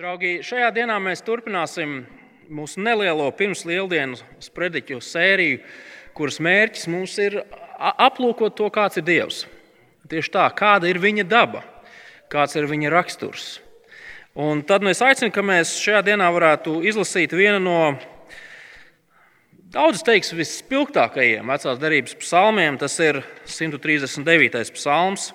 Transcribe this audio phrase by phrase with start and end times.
[0.00, 2.06] Draugi, šajā dienā mēs turpināsim
[2.48, 5.58] mūsu nelielo pirms lieldienu sprediķu sēriju,
[6.16, 7.34] kuras mērķis mums ir
[7.76, 9.42] aplūkot to, kāds ir Dievs.
[10.08, 11.60] Tieši tā, kāda ir viņa daba,
[12.32, 13.50] kāds ir viņa raksturs.
[14.40, 17.82] Un tad es aicinu, ka mēs šajā dienā varētu izlasīt vienu no
[19.70, 24.64] Daudz teiks, vispilgtākajiem vecās derības psalmiem tas ir 139.
[24.80, 25.28] psalms.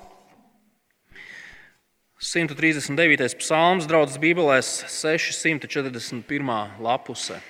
[2.15, 3.35] 139.
[3.41, 6.79] psalms, draudzes Bībelēs, 641.
[6.79, 7.41] lapuse.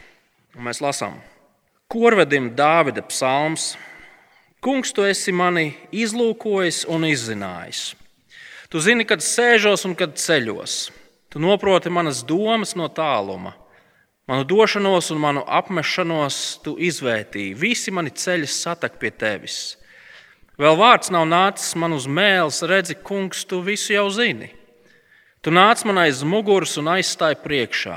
[0.58, 1.20] Un mēs lasām,
[1.86, 3.76] Korvedim Dāvida psalms.
[4.66, 7.94] Kungs, tu esi mani izlūkojis un izzinājis.
[8.74, 10.90] Tu zini, kad sēžos un kad ceļos.
[11.30, 13.54] Tu noproti manas domas no tāluma.
[14.26, 17.54] Manu došanos un manu apmešanos tu izvērtīji.
[17.54, 19.76] Visi mani ceļi satak pie tevis.
[20.58, 24.50] Vēl vārds nav nācis man uz mēles, redzi, kungs, tu visu jau zini.
[25.46, 27.96] Tu nāc man aiz muguras un aizstāji priekšā,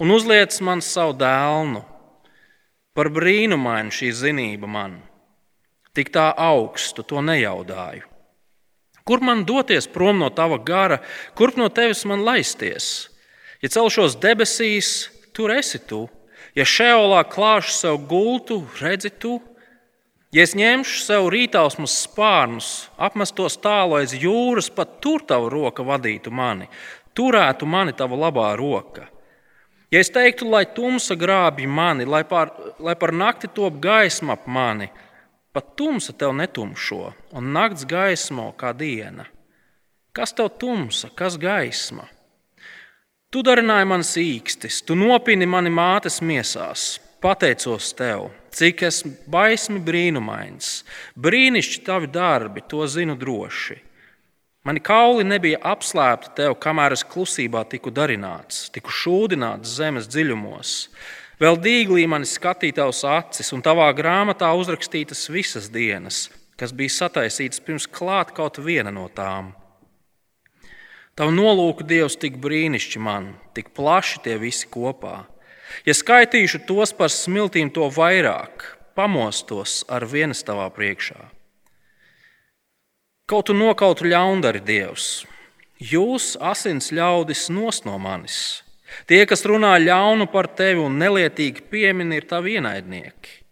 [0.00, 1.82] un uzliec man savu dēlnu.
[2.96, 4.94] Par brīnumainu šī zinība man.
[5.92, 8.08] Tik tā augstu to nejaudāju.
[9.04, 11.02] Kur man doties prom no tava gara,
[11.36, 13.10] kurp no tevis man laisties?
[13.60, 16.06] Ja celšos debesīs, tur esi tu.
[16.56, 19.36] Ja šeolā klāšu sev gultu, redzi tu.
[20.36, 22.66] Ja es ņemšu sev rītausmas spārnus,
[23.00, 26.66] apmestos tālu aiz jūras, pat tur tava roka vadītu mani,
[27.16, 29.06] turētu mani tava labā roka.
[29.88, 32.52] Ja es teiktu, lai tumsa grābj mani, lai par,
[32.84, 34.90] lai par nakti top gaisma ap mani,
[35.56, 39.24] pat tumsa tev netumšo, un nakts gaismo kā diena.
[40.12, 42.10] Kas tev tumsa, kas gaisma?
[43.32, 46.98] Tu darināji man sīkstis, tu nopini mani mātes miesās.
[47.20, 50.82] Pateicos tev, cik esmu baismi brīnumains.
[51.16, 53.78] Brīnišķīgi tavi darbi, to zinu droši.
[54.66, 60.72] Mani kauli nebija apslēpti tev, kamēr es klusībā tiku darināts, tiku šūdināts zemes dziļumos.
[61.40, 66.26] Vēl dīglī mani skatīja tavs acis, un tavā grāmatā uzrakstītas visas dienas,
[66.58, 69.52] kas bija sataisītas pirms klāt kaut viena no tām.
[71.16, 75.22] Tavu nolūku Dievs tik brīnišķīgi man, tik plaši tie visi kopā.
[75.84, 78.64] Ja skaitīšu tos par smiltīm, to vairāk
[78.96, 81.18] pamostos ar vienas tavā priekšā.
[83.26, 85.26] Kaut tu nokautu ļaundari, Dievs,
[85.82, 88.62] jūs, asins ļaudis, nos no manis.
[89.10, 93.42] Tie, kas runā ļaunu par tevi un nelietīgi piemin, ir tavi ienaidnieki.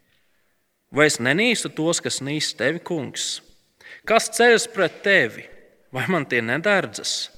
[0.95, 3.43] Vai es nenīstu tos, kas nīst tevi, kungs?
[4.07, 5.43] Kas ceļas pret tevi,
[5.91, 7.34] vai man tie nedardzas?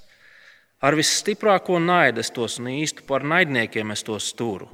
[0.85, 4.69] Ar visstiprāko naidu es tos nīstu, par naidniekiem es tos turu.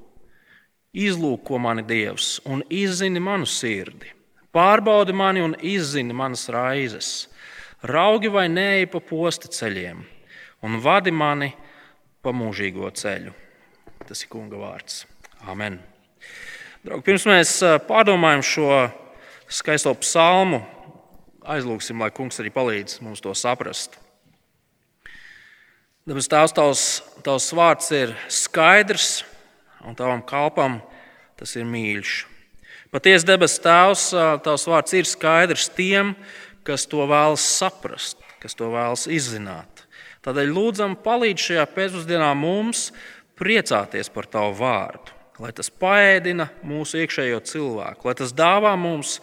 [0.92, 4.10] Izlūko mani Dievs un izzini manu sirdi.
[4.52, 7.28] Pārbaudi mani un izzini manas raizes.
[7.82, 10.02] Raugi vai nē, pa posta ceļiem,
[10.62, 11.48] un vadi mani
[12.22, 13.32] pa mūžīgo ceļu.
[14.06, 15.06] Tas ir kunga vārds.
[15.48, 15.80] Amen.
[16.84, 17.56] Draugi, pirms mēs
[17.88, 18.68] pārdomājam šo
[19.50, 20.60] skaisto psalmu,
[21.42, 23.96] aizlūgsim, lai kungs arī palīdz mums to saprast.
[26.02, 26.80] Dabas tēvs, tavs,
[27.22, 29.20] tavs vārds ir skaidrs,
[29.86, 30.80] un tavam kalpam
[31.38, 32.14] tas ir mīļš.
[32.90, 34.08] Patiesi, debes tēvs,
[34.42, 36.16] tavs vārds ir skaidrs tiem,
[36.66, 39.86] kas to vēlas saprast, kas to vēlas izzināt.
[40.26, 42.88] Tādēļ lūdzam, palīdz šajā pēcpusdienā mums
[43.38, 49.20] priecāties par tavu vārdu, lai tas paēdina mūsu iekšējo cilvēku, lai tas dāvā mums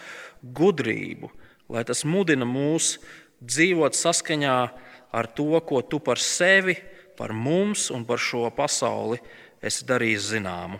[0.56, 1.28] gudrību,
[1.76, 2.96] lai tas mudina mūs
[3.44, 4.78] dzīvot saskaņā ar
[5.12, 6.78] ar to, ko tu par sevi,
[7.18, 9.20] par mums un par šo pasauli
[9.62, 10.80] esi darījis zināmu.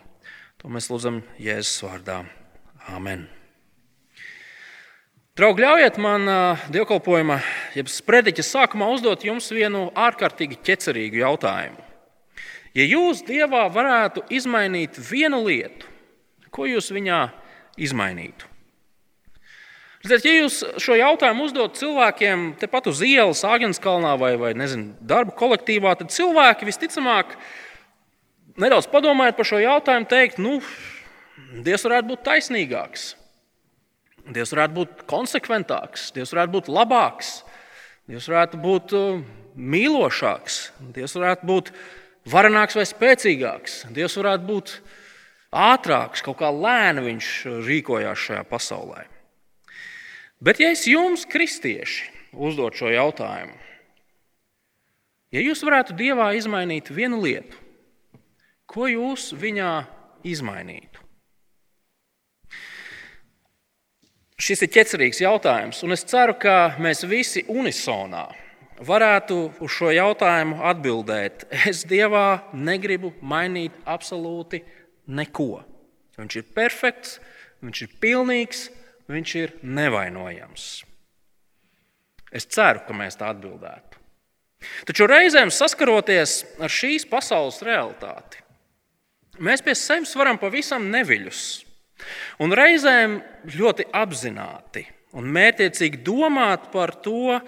[0.60, 2.22] To mēs lūdzam Jēzus vārdā.
[2.92, 3.28] Amen.
[5.40, 6.28] Draugi, ļaujiet man
[6.74, 7.38] dievkalpojuma,
[7.72, 11.86] jeb sprediķa sākumā uzdot jums vienu ārkārtīgi ķecerīgu jautājumu.
[12.76, 15.88] Ja jūs Dievā varētu izmainīt vienu lietu,
[16.52, 17.22] ko jūs viņā
[17.80, 18.50] izmainītu?
[20.00, 25.34] Ziniet, ja jūs šo jautājumu uzdot cilvēkiem tepat uz ielas, Āgānskalnā vai, vai nezinu, darba
[25.36, 27.34] kolektīvā, tad cilvēki visticamāk,
[28.64, 30.62] nedaudz padomājot par šo jautājumu, teikt, nu,
[31.66, 33.10] Dievs varētu būt taisnīgāks,
[34.32, 37.36] Dievs varētu būt konsekventāks, Dievs varētu būt labāks,
[38.08, 39.22] Dievs varētu būt uh,
[39.60, 40.64] mīlošāks,
[40.96, 41.76] Dievs varētu būt
[42.32, 44.76] varenāks vai spēcīgāks, Dievs varētu būt
[45.52, 47.38] ātrāks, kaut kā lēni viņš
[47.68, 49.10] rīkojās šajā pasaulē.
[50.40, 53.58] Bet, ja es jums, kristieši, uzdot šo jautājumu,
[55.36, 57.60] ja jūs varētu Dievā izmainīt vienu lietu,
[58.70, 59.74] ko jūs viņā
[60.24, 61.04] izmainītu?
[64.40, 68.30] Šis ir ķecerīgs jautājums, un es ceru, ka mēs visi unisonā
[68.88, 74.64] varētu uz šo jautājumu atbildēt, es Dievā negribu mainīt absolūti
[75.12, 75.66] neko.
[76.16, 77.18] Viņš ir perfekts,
[77.60, 78.70] viņš ir pilnīgs,
[79.10, 80.68] viņš ir nevainojams.
[82.30, 83.98] Es ceru, ka mēs tā atbildētu.
[84.86, 88.44] Taču reizēm saskaroties ar šīs pasaules realitāti,
[89.40, 91.44] mēs pie sevis varam pavisam neviļus
[92.44, 93.20] un reizēm
[93.56, 94.84] ļoti apzināti
[95.18, 97.40] un mērķiecīgi domāt par to,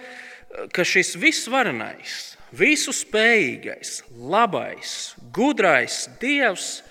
[0.74, 6.82] ka šis visvarenais, visu spējīgais, labais, gudrais Dievs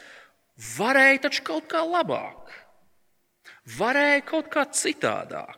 [0.78, 2.41] varēja taču kaut kā labāk,
[3.78, 5.58] varēja kaut kā citādāk.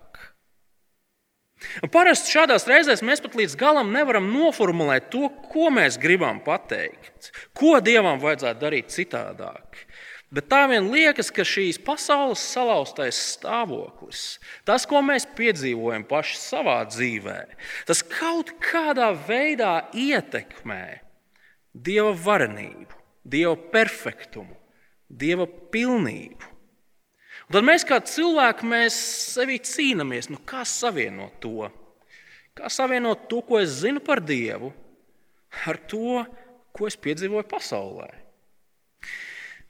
[1.83, 7.31] Un parasti šādās reizēs mēs pat līdz galam nevaram noformulēt to, ko mēs gribam pateikt,
[7.55, 9.85] ko Dievam vajadzētu darīt citādāk.
[10.33, 16.79] Bet tā vien liekas, ka šīs pasaules salauztais stāvoklis, tas, ko mēs piedzīvojam paši savā
[16.89, 17.37] dzīvē,
[17.85, 20.85] tas kaut kādā veidā ietekmē
[21.73, 24.57] Dieva varenību, Dieva perfektumu,
[25.05, 26.52] Dieva pilnību.
[27.47, 28.97] Un tad mēs kā cilvēki mēs
[29.33, 31.67] sevi cīnāmies, nu kā savienot to?
[32.55, 34.71] Kā savienot to, ko es zinu par Dievu,
[35.67, 36.23] ar to,
[36.73, 38.11] ko es piedzīvoju pasaulē?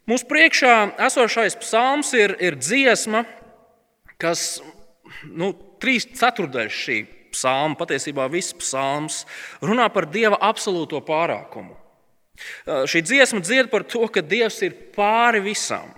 [0.09, 0.73] Mūsu priekšā
[1.05, 3.23] esošais psalms ir, ir dziesma,
[4.19, 4.59] kas
[5.31, 6.97] nu, trīs ceturdaļas šī
[7.33, 9.23] psalma, patiesībā viss psalms,
[9.63, 11.77] runā par Dieva absolūto pārākumu.
[12.89, 15.91] Šī dziesma dzied par to, ka Dievs ir pāri visam.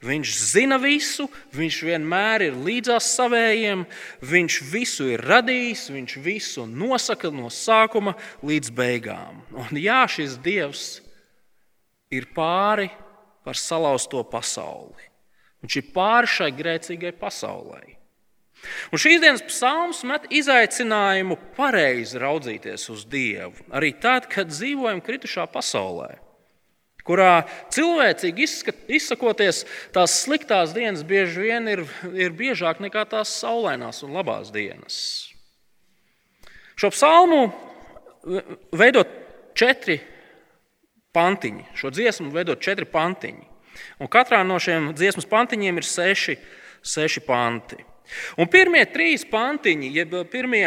[0.00, 3.82] Viņš zina visu, viņš vienmēr ir līdzās savējiem,
[4.24, 9.42] viņš visu ir radījis, viņš visu nosaka no sākuma līdz beigām.
[9.52, 10.86] Un jā, šis Dievs
[12.08, 12.88] ir pāri
[13.44, 15.10] par salauzto pasauli.
[15.60, 17.82] Viņš ir pāri šai grēcīgai pasaulē.
[18.92, 25.46] Un šīs dienas psalms met izaicinājumu pareizi raudzīties uz Dievu, arī tad, kad dzīvojam kritušā
[25.52, 26.14] pasaulē,
[27.06, 28.46] kurā cilvēcīgi
[28.98, 29.64] izsakoties,
[29.94, 35.00] tās sliktās dienas bieži vien ir, ir biežāk nekā tās saulainās un labās dienas.
[36.80, 37.42] Šo psalmu
[38.72, 39.04] veido
[39.54, 39.98] četri
[41.12, 41.66] pantiņi.
[41.74, 43.46] Šo dziesmu veido četri pantiņi.
[44.00, 46.36] Un katrā no šiem dziesmas pantiņiem ir seši,
[46.82, 47.78] seši panti.
[48.40, 50.66] Un pirmie trīs pantiņi, jeb pirmie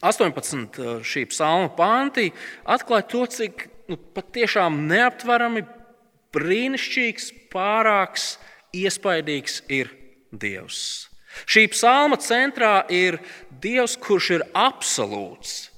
[0.00, 2.30] 18 uh, šī psalma panti,
[2.64, 5.64] atklāja to, cik nu, patiešām neaptverami,
[6.34, 8.36] brīnišķīgs, pārāks,
[8.76, 9.90] iespaidīgs ir
[10.30, 11.08] Dievs.
[11.50, 13.18] Šī psalma centrā ir
[13.62, 15.70] Dievs, kurš ir absolūts,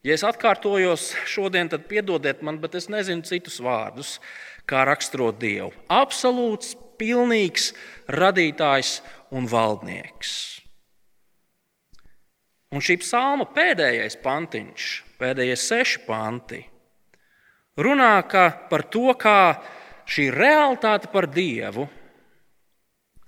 [0.00, 4.14] Ja es atkārtojos šodien, tad piedodiet man, bet es nezinu citus vārdus,
[4.64, 5.74] kā raksturot Dievu.
[5.92, 7.74] Absolūts, pilnīgs
[8.08, 8.94] radītājs
[9.36, 10.32] un valdnieks.
[12.72, 14.88] Un šī psalma pēdējais pantiņš,
[15.20, 16.62] pēdējie seši panti,
[17.82, 18.14] runā
[18.70, 19.60] par to, kā
[20.10, 21.86] šī realitāte par Dievu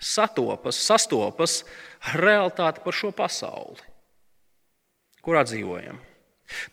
[0.02, 1.62] satopas, sastopas
[2.10, 3.82] ar realitāti par šo pasauli,
[5.22, 6.00] kurā dzīvojam.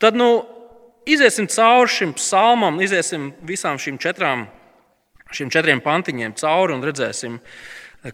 [0.02, 0.30] Tad nu,
[1.10, 4.48] iziesim cauri šim psalmam, iziesim visām šīm četrām,
[5.32, 7.38] šiem četriem pantiņiem cauri un redzēsim,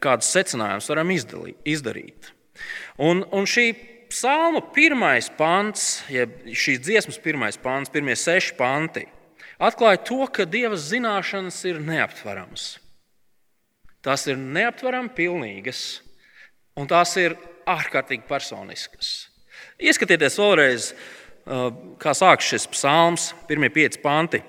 [0.02, 2.32] kādas secinājumus varam izdarīt.
[3.00, 3.70] Un, un šī
[4.12, 9.06] psalma pirmais pants, jeb šīs dziesmas pirmais pants, pirmie seši panti,
[9.60, 12.76] atklāja to, ka Dieva zināšanas ir neaptveramas.
[14.06, 16.02] Tās ir neaptverami pilnīgas,
[16.78, 19.32] un tās ir ārkārtīgi personiskas.
[19.82, 20.90] Ieskatieties vēlreiz
[22.02, 24.42] kā sākas šis psalms, pirmie pieci panti.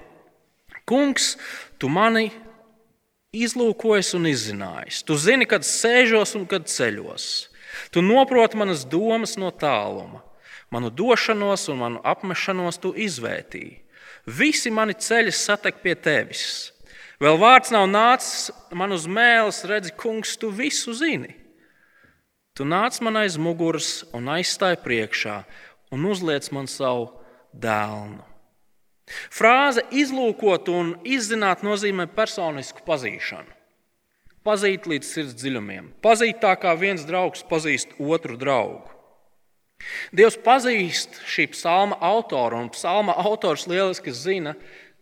[0.86, 1.34] Kungs,
[1.80, 2.30] tu mani
[3.36, 5.02] izlūkojies un izzinājis.
[5.04, 7.48] Tu zini, kad sēžos un kad ceļos.
[7.92, 10.22] Tu noproti manas domas no tāluma.
[10.72, 13.82] Manu došanos un manu apmešanos tu izvērtīji.
[14.26, 16.72] Visi mani ceļi satek pie tevis.
[17.22, 21.30] Vēl vārds nav nācis man uz mēles, redzi, kungs, tu visu zini.
[22.56, 25.36] Tu nāc man aiz muguras un aizstāji priekšā
[25.94, 27.10] un uzliec man savu
[27.54, 28.24] dēlnu.
[29.30, 33.52] Frāze izlūkot un izzināt nozīmē personisku pazīšanu.
[34.46, 38.95] Pazīt līdz sirds dziļumiem, pazīt tā kā viens draugs pazīst otru draugu.
[40.16, 44.56] Dievs pazīst šī psalma autoru, un psalma autors lieliski zina,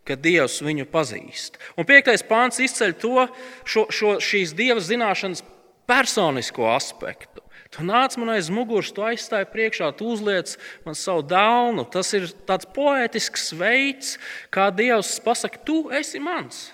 [0.05, 1.57] ka Dievs viņu pazīst.
[1.79, 3.27] Un piektais pāns izceļ to,
[3.65, 5.41] šo, šo, šīs dieva zināšanas
[5.89, 7.41] personisko aspektu.
[7.73, 10.53] Tu nāc man aiz muguras, tu aizstāji priekšā, tu uzliec
[10.85, 11.83] man savu dāvanu.
[11.91, 14.15] Tas ir tāds poetisks veids,
[14.53, 16.69] kā Dievs pasakā, tu esi mans.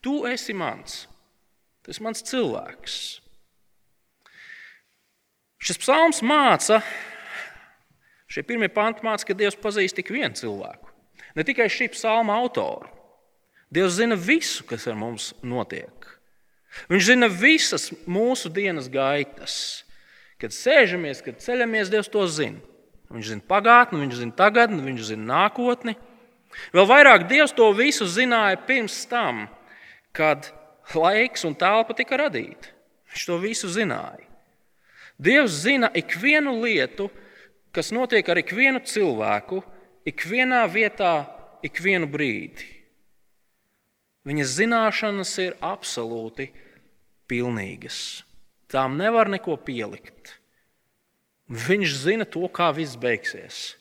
[0.00, 1.02] Tu esi mans.
[1.84, 2.96] Tas ir mans cilvēks.
[5.58, 6.82] Šis psalms māca
[8.28, 10.92] Šie pirmie panti māca, ka Dievs pazīst tik vienu cilvēku.
[11.36, 12.90] Ne tikai šī psalma autoru.
[13.72, 16.10] Dievs zina visu, kas ar mums notiek.
[16.92, 19.54] Viņš zina visas mūsu dienas gaitas.
[20.40, 22.60] Kad sēžamies, kad ceļamies, Dievs to zina.
[23.08, 25.96] Viņš zina pagātni, viņš zina tagadni, viņš zina nākotni.
[26.76, 29.46] Vēl vairāk Dievs to visu zināja pirms tam,
[30.12, 30.52] kad
[30.92, 32.76] laiks un telpa tika radīti.
[33.08, 34.27] Viņš to visu zināja.
[35.18, 37.08] Dievs zina ikvienu lietu,
[37.74, 39.60] kas notiek ar ikvienu cilvēku,
[40.06, 41.26] ikvienā vietā,
[41.66, 42.78] ikvienu brīdi.
[44.28, 46.50] Viņa zināšanas ir absolūti
[47.30, 48.22] pilnīgas.
[48.68, 50.36] Tām nevar neko pielikt.
[51.48, 53.78] Viņš zina to, kā viss beigsies.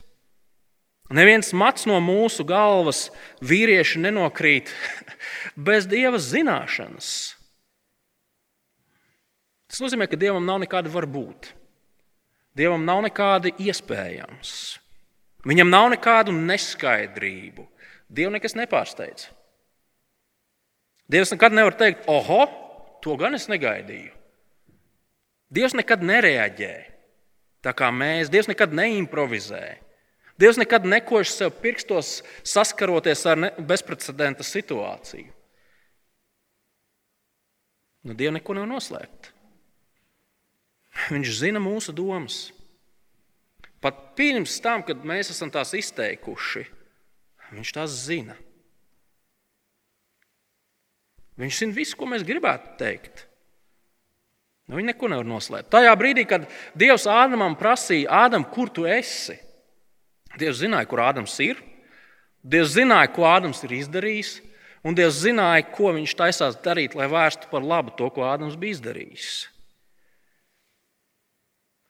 [1.12, 3.08] Neviens mats no mūsu galvas
[3.44, 4.72] vīrieši nenokrīt
[5.68, 7.37] bez dieva zināšanas.
[9.68, 11.52] Tas nozīmē, ka dievam nav nekāda varbūt.
[12.58, 14.52] Dievam nav nekāda iespējams.
[15.48, 17.68] Viņam nav nekādu neskaidrību.
[18.08, 19.28] Dievu nekas nepārsteidz.
[21.08, 22.46] Dievs nekad nevar teikt, oho,
[23.04, 24.12] to gan es negaidīju.
[25.54, 26.74] Dievs nekad nereaģē
[27.64, 28.32] tā kā mēs.
[28.32, 29.78] Dievs nekad neimprovizē.
[30.38, 35.32] Dievs nekad nekož sev pirkstos, saskaroties ar bezprecedenta situāciju.
[38.08, 39.34] Nu, Dieva neko nav noslēpta.
[41.08, 42.48] Viņš zina mūsu domas.
[43.84, 46.66] Pat pirms tam, kad mēs esam tās izteikuši,
[47.54, 48.36] viņš tās zina.
[51.38, 53.28] Viņš zina visu, ko mēs gribētu teikt.
[54.68, 55.70] Nu, viņi neko nevar noslēpt.
[55.72, 59.38] Tajā brīdī, kad Dievs Ādamam prasīja, Ādam, kur tu esi?
[60.38, 61.62] Dievs zināja, kur Ādams ir.
[62.44, 64.34] Dievs zināja, ko Ādams ir izdarījis,
[64.84, 68.76] un Dievs zināja, ko viņš taisās darīt, lai vērstu par labu to, ko Ādams bija
[68.78, 69.30] izdarījis.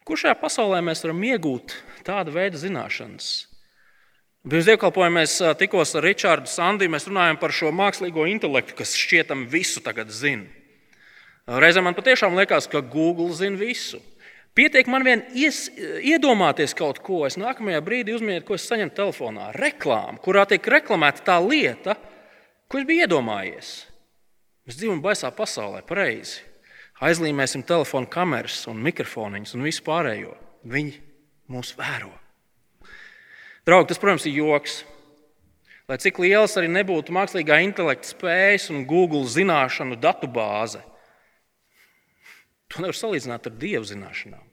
[0.07, 1.73] Kur šajā pasaulē mēs varam iegūt
[2.07, 3.31] tādu veidu zināšanas?
[4.47, 6.93] Pirms dievkalpojuma mēs tikos ar Ričārdu Sandiju.
[6.93, 10.47] Mēs runājam par šo mākslīgo intelektu, kas šķietam visu tagad zina.
[11.47, 13.99] Reizēm man patiešām liekas, ka Google zina visu.
[14.55, 15.65] Pietiek man vien ies,
[15.99, 19.51] iedomāties kaut ko, es nākamajā brīdī uzminiet, ko es saņemu telefonā.
[19.59, 21.97] Reklāma, kurā tiek reklamēta tā lieta,
[22.71, 23.73] ko es biju iedomājies.
[24.63, 26.47] Mēs dzīvojam baisā pasaulē, pareizi.
[27.03, 30.33] Aizlīmēsim telefonu kameras un mikrofoniņus un visu pārējo.
[30.67, 30.95] Viņi
[31.53, 32.09] mūs vēro.
[33.67, 34.79] Draugi, tas, protams, ir joks.
[35.87, 40.81] Lai cik liels arī nebūtu mākslīgā intelekta spējas un Google zināšanu datubāze,
[42.67, 44.43] to nevar salīdzināt ar dievu zināšanām.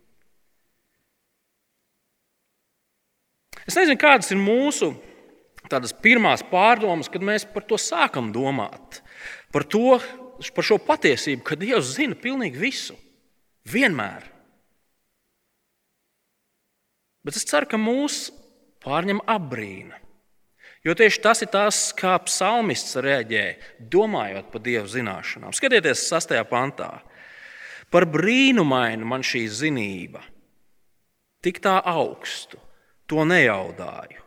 [3.65, 4.93] Es nezinu, kādas ir mūsu
[5.73, 9.01] tādas pirmās pārdomas, kad mēs par to sākam domāt.
[9.55, 9.97] Par, to,
[10.55, 12.97] par šo patiesību, ka Dievs zina pilnīgi visu.
[13.71, 14.27] Vienmēr.
[17.25, 18.35] Bet es ceru, ka mūsu
[18.85, 20.01] pārņem apbrīna.
[20.85, 23.45] Jo tieši tas ir tas, kā psalmists reaģē,
[23.89, 25.55] domājot par dievu zināšanām.
[25.57, 26.37] Skatieties, 6.
[26.51, 26.91] pantā.
[27.89, 30.21] Par brīnumainu man šī zinība,
[31.45, 32.61] tik tā augstu,
[33.09, 34.24] to nejaudāju.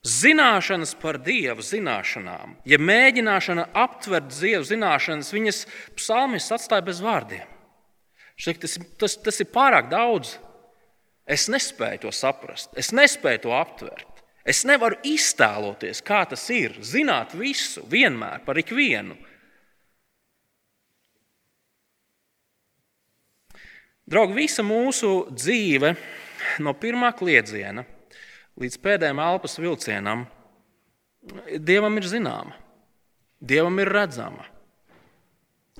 [0.00, 5.58] Zināšanas par dievu zināšanām, ja mēģināšana aptvert dievu zināšanas, viņas
[5.98, 7.44] psalmists atstāja bez vārdiem.
[8.40, 10.38] Šeit, tas, tas, tas ir pārāk daudz.
[11.28, 14.24] Es nespēju to saprast, es nespēju to aptvert.
[14.40, 16.78] Es nevaru iztēloties, kā tas ir.
[16.80, 19.18] Zināt visu, vienmēr par ikvienu.
[24.08, 25.92] Draugi, visa mūsu dzīve,
[26.64, 27.84] no pirmā kliedziena
[28.60, 30.26] līdz pēdējiem elpas vilcienam,
[31.60, 32.54] Dievam ir zināma,
[33.40, 34.46] Dievam ir redzama.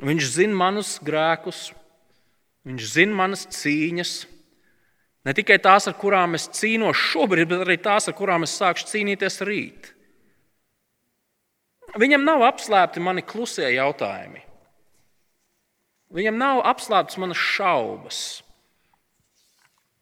[0.01, 1.71] Viņš zina manus grēkus,
[2.69, 4.13] Viņš zina manas cīņas,
[5.25, 8.89] Ne tikai tās, ar kurām es cīnos šobrīd, bet arī tās, ar kurām es sākšu
[8.89, 9.91] cīnīties rīt.
[12.01, 14.41] Viņam nav apslēpti mani klusie jautājumi.
[16.15, 18.21] Viņam nav apslēptas manas šaubas.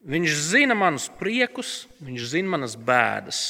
[0.09, 3.41] Viņš zina manus priekus, viņš zina manas bēdas.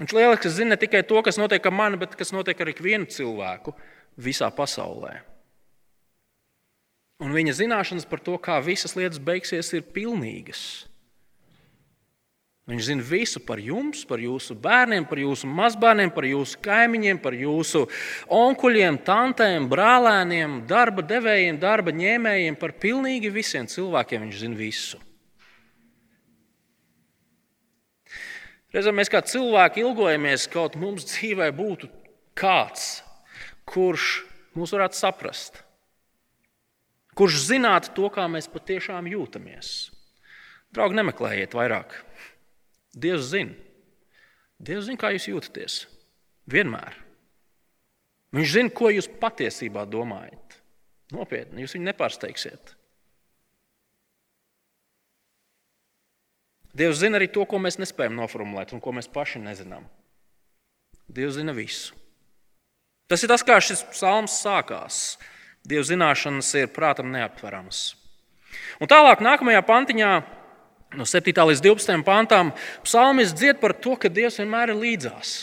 [0.00, 3.06] Viņš lieliski zina ne tikai to, kas notiek ar mani, bet kas notiek ar ikvienu
[3.08, 3.72] cilvēku
[4.18, 5.20] visā pasaulē.
[7.22, 10.84] Un viņa zināšanas par to, kā visas lietas beigsies, ir pilnīgas.
[12.66, 17.36] Viņš zina visu par jums, par jūsu bērniem, par jūsu mazbērniem, par jūsu kaimiņiem, par
[17.38, 17.84] jūsu
[18.34, 24.24] onkuļiem, tantēm, brālēniem, darba devējiem, darba ņēmējiem, par pilnīgi visiem cilvēkiem.
[24.26, 24.98] Viņš zina visu.
[28.74, 31.86] Reizēm mēs kā cilvēki ilgojamies, kaut mums dzīvē būtu
[32.36, 32.96] kāds,
[33.62, 34.24] kurš
[34.58, 35.62] mūs varētu saprast
[37.16, 39.72] kurš zinātu to, kā mēs patiešām jūtamies.
[40.76, 41.96] Draugi, nemeklējiet vairāk.
[42.96, 43.54] Dievs zina.
[44.56, 45.76] Dievs zina, kā jūs jūtaties.
[46.48, 46.96] Vienmēr.
[48.36, 50.58] Viņš zina, ko jūs patiesībā domājat.
[51.14, 52.72] Nopietni, jūs viņu nepārsteigsiet.
[56.76, 59.86] Dievs zina arī to, ko mēs nespējam noformulēt un ko mēs paši nezinām.
[61.06, 61.94] Dievs zina visu.
[63.06, 65.16] Tas ir tas, kā šis psalms sākās.
[65.66, 67.94] Dieva zināšanas ir prātam neaptveramas.
[68.82, 70.10] Un tālāk, nākamajā pantiņā,
[70.94, 71.34] no 7.
[71.50, 72.04] līdz 12.
[72.06, 72.52] pantām,
[72.86, 75.34] psalmis dzied par to, ka Dievs vienmēr ir līdzās.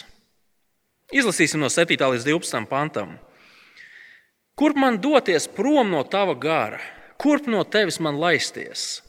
[1.14, 1.98] Izlasīsim no 7.
[2.00, 2.64] līdz 12.
[2.70, 3.18] pantam.
[4.56, 6.80] Kurp man doties prom no tava gara,
[7.18, 9.02] kurp no tevis man laisties?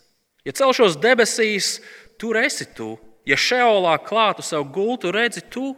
[0.45, 1.79] Ja celšos debesīs,
[2.21, 2.95] tur esi tu,
[3.29, 5.73] ja šeolā klātu sev gultu, redzi tu,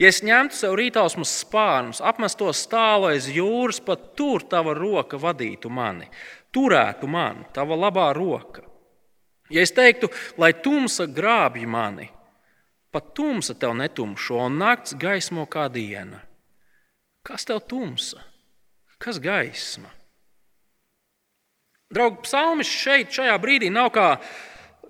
[0.00, 5.68] Ja es ņemtu sev rītausmas spārnus, apmestos tālu aiz jūras, pat tur tava roka vadītu
[5.68, 6.06] mani,
[6.56, 8.64] turētu mani, tava labā roka.
[9.50, 12.08] Ja es teiktu, lai tumsa grābj mani,
[12.94, 16.22] pat tumsa tev netumšo un nakts gaismo kā diena.
[17.26, 18.22] Kas tev tumsa?
[19.00, 19.90] Kas gaisma?
[21.90, 24.12] Draugi, psalmis šeit, šajā brīdī nav kā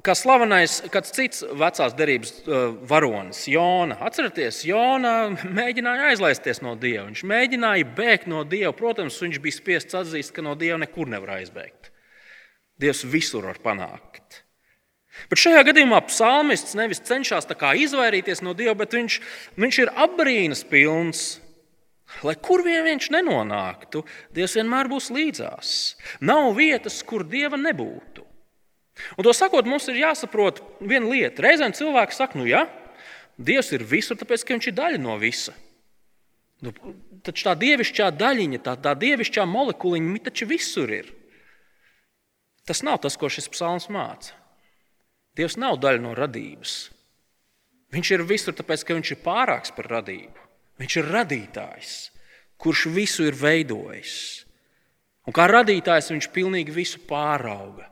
[0.04, 3.98] kā slavenais kāds cits vecās derības uh, varonis, Jona.
[4.06, 5.14] Atcerieties, Jona
[5.44, 7.06] mēģināja aizlaisties no Dieva.
[7.08, 8.72] Viņš mēģināja bēgt no Dieva.
[8.76, 11.92] Protams, viņš bija spiests atzīst, ka no Dieva nekur nevar aizbēgt.
[12.80, 14.42] Dievs visur var panākt.
[15.30, 19.20] Bet šajā gadījumā psalmists nevis cenšas izvairīties no Dieva, bet viņš,
[19.58, 21.40] viņš ir apbrīnas pilns.
[22.26, 24.02] Lai kur vien viņš nenonāktu,
[24.34, 25.96] Dievs vienmēr būs līdzās.
[26.20, 28.26] Nav vietas, kur Dieva nebūtu.
[29.16, 31.42] Un to sakot, mums ir jāsaprot viena lieta.
[31.46, 32.66] Reizēm cilvēki saka, nu jā,
[33.40, 35.54] Dievs ir visur, tāpēc ka viņš ir daļa no visa.
[36.60, 36.74] Nu,
[37.24, 41.08] taču tā dievišķā daļiņa, tā, tā dievišķā molekuliņa taču visur ir.
[42.68, 44.36] Tas nav tas, ko šis psalms māca.
[45.38, 46.90] Dievs nav daļa no radības.
[47.94, 50.46] Viņš ir visur, tāpēc ka viņš ir pārāks par radību.
[50.80, 51.94] Viņš ir radītājs,
[52.60, 54.14] kurš visu ir veidojis.
[55.28, 57.90] Un kā radītājs viņš pilnīgi visu pārauga.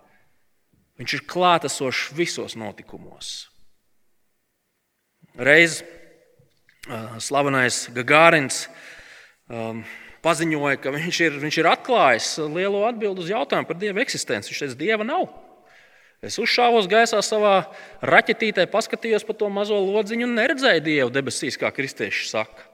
[0.98, 3.48] Viņš ir klātesošs visos notikumos.
[5.38, 5.82] Reiz
[7.22, 8.64] slavenais Gagārins
[9.46, 9.82] um,
[10.24, 14.50] paziņoja, ka viņš ir, viņš ir atklājis lielo atbildi uz jautājumu par Dieva eksistenci.
[14.50, 15.28] Viņš teica, Dieva nav.
[16.24, 17.68] Es uzšāvos gaisā savā
[18.02, 22.64] raķetītē, paskatījos pa to mazo lodziņu un neredzēju Dievu debesīs, kā kristieši saka.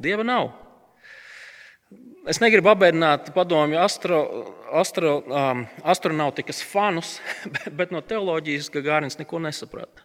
[0.00, 0.50] Dieva nav.
[2.28, 4.18] Es negribu apbēdināt padomju astro,
[4.76, 7.16] astro, um, astronautikas fanus,
[7.54, 10.04] bet, bet no teoloģijas Gagārins neko nesaprata.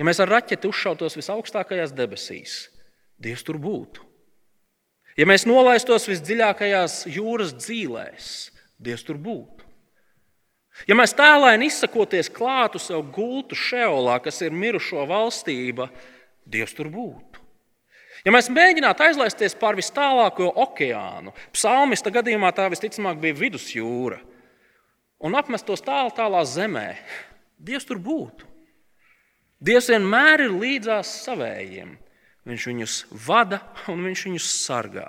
[0.00, 2.62] Ja mēs ar raķeti uzšautos visaugstākajās debesīs,
[3.22, 4.02] Dievs tur būtu.
[5.20, 8.30] Ja mēs nolaistos visdziļākajās jūras dzīvēs,
[8.82, 9.61] Dievs tur būtu.
[10.88, 15.90] Ja mēs tēlēni izsakoties klātu sev gultu šeolā, kas ir mirušo valstība,
[16.42, 17.38] Dievs tur būtu.
[18.26, 24.18] Ja mēs mēģinātu aizlaisties pāri vis tālāko okeānu, psalmista gadījumā tā visticamāk bija vidusjūra,
[25.22, 26.88] un apmestos tālu, tālā zemē,
[27.62, 28.48] Dievs tur būtu.
[29.62, 31.94] Dievs vienmēr ir līdzās savējiem.
[32.50, 32.94] Viņš viņus
[33.28, 33.60] vada
[33.92, 35.06] un viņš viņus sargā.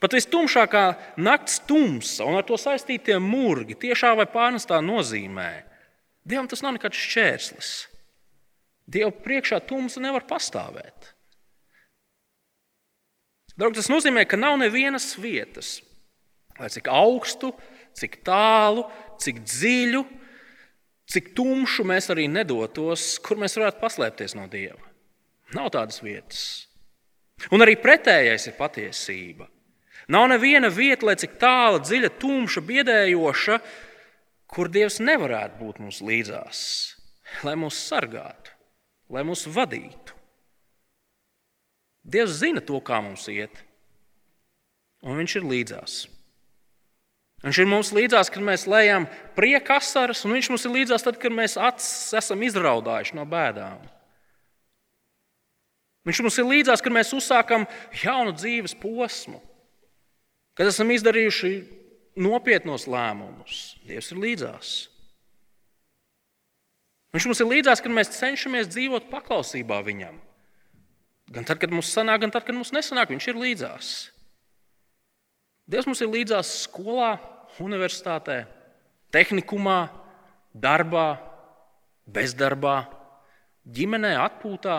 [0.00, 0.84] Pat vistumšākā
[1.20, 5.50] nakts tumsa un ar to saistītie murgi tiešā vai pārnestā nozīmē.
[6.26, 7.72] Dievam tas nav nekāds šķērslis.
[8.86, 11.12] Dieva priekšā tumsa nevar pastāvēt.
[13.56, 15.78] Draugi, tas nozīmē, ka nav nevienas vietas,
[16.58, 17.54] lai cik augstu,
[17.96, 18.84] cik tālu,
[19.22, 20.02] cik dziļu,
[21.08, 24.92] cik tumšu mēs arī nedotos, kur mēs varētu paslēpties no Dieva.
[25.56, 26.66] Nav tādas vietas.
[27.52, 29.48] Un arī pretējais ir patiesība.
[30.08, 33.58] Nav neviena vieta, lai cik tāla, dziļa, tumša, biedējoša,
[34.46, 36.60] kur Dievs nevarētu būt mums līdzās,
[37.46, 38.54] lai mūs sargātu,
[39.10, 40.14] lai mūs vadītu.
[42.06, 43.64] Dievs zina to, kā mums iet,
[45.02, 45.96] un Viņš ir līdzās.
[47.42, 51.18] Viņš ir mums līdzās, kad mēs lejam prieka asaras, un Viņš mums ir līdzās tad,
[51.18, 53.82] kad mēs acis esam izraudājuši no bēdām.
[56.06, 57.66] Viņš mums ir līdzās, kad mēs uzsākam
[58.04, 59.42] jaunu dzīves posmu,
[60.56, 61.52] kad esam izdarījuši
[62.24, 63.76] nopietnos lēmumus.
[63.86, 64.74] Dievs ir līdzās.
[67.14, 70.18] Viņš mums ir līdzās, kad mēs cenšamies dzīvot paklausībā Viņam.
[71.32, 73.94] Gan tad, kad mums sanāk, gan tad, kad mums nesanāk, viņš ir līdzās.
[75.66, 77.16] Dievs mums ir līdzās skolā,
[77.58, 78.44] universitātē,
[79.10, 79.88] tehnikumā,
[80.54, 81.16] darbā,
[82.06, 82.76] bezdarbā,
[83.66, 84.78] ģimenē, atpūtā,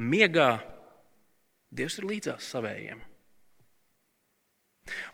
[0.00, 0.54] miegā.
[1.68, 3.09] Dievs ir līdzās savējiem.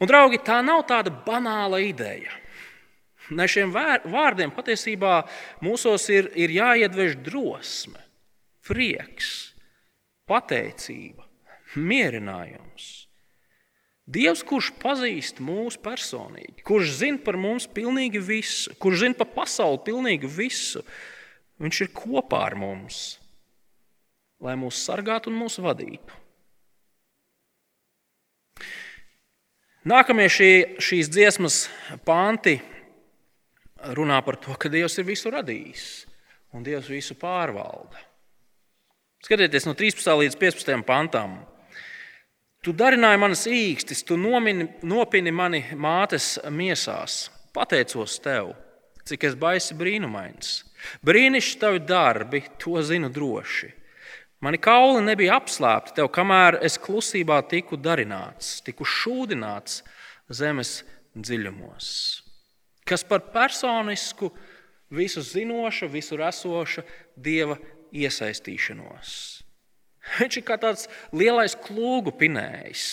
[0.01, 2.33] Un, draugi, tā nav tāda banāla ideja.
[3.35, 5.25] Ne šiem vārdiem patiesībā
[5.65, 7.99] mūsos ir, ir jāiedvež drosme,
[8.67, 9.33] prieks,
[10.31, 11.27] pateicība,
[11.75, 13.07] mierinājums.
[14.07, 19.81] Dievs, kurš pazīst mūsu personīgi, kurš zina par mums pilnīgi visu, kurš zina par pasauli
[19.89, 20.85] pilnīgi visu,
[21.59, 23.01] viņš ir kopā ar mums,
[24.39, 26.23] lai mūs sargātu un mūs vadītu.
[29.87, 30.51] Nākamie šī,
[30.83, 31.57] šīs dziesmas
[32.03, 32.57] panti
[33.94, 35.85] runā par to, ka Dievs ir visu radījis
[36.59, 38.01] un Dievs visu pārvalda.
[39.22, 40.11] Skatieties no 13.
[40.25, 40.83] līdz 15.
[40.88, 41.37] pantām.
[42.66, 47.29] Tu darināji manas īkstis, tu nomini, nopini mani mātes miesās.
[47.55, 48.57] Pateicos tev,
[49.07, 50.64] cik es baisi brīnumains.
[51.07, 53.70] Brīnišķīgi tavi darbi, to zinu droši.
[54.47, 59.81] Mani kauli nebija apslēpti tev, kamēr es klusībā tiku darināts, tiku šūdināts
[60.31, 60.85] zemes
[61.19, 61.89] dziļumos.
[62.87, 64.29] Kas par personisku,
[64.95, 66.85] visu zinoša, visur esoša
[67.19, 67.57] dieva
[67.91, 69.15] iesaistīšanos.
[70.21, 72.85] Viņš ir kā tāds lielais klūgu pinējs,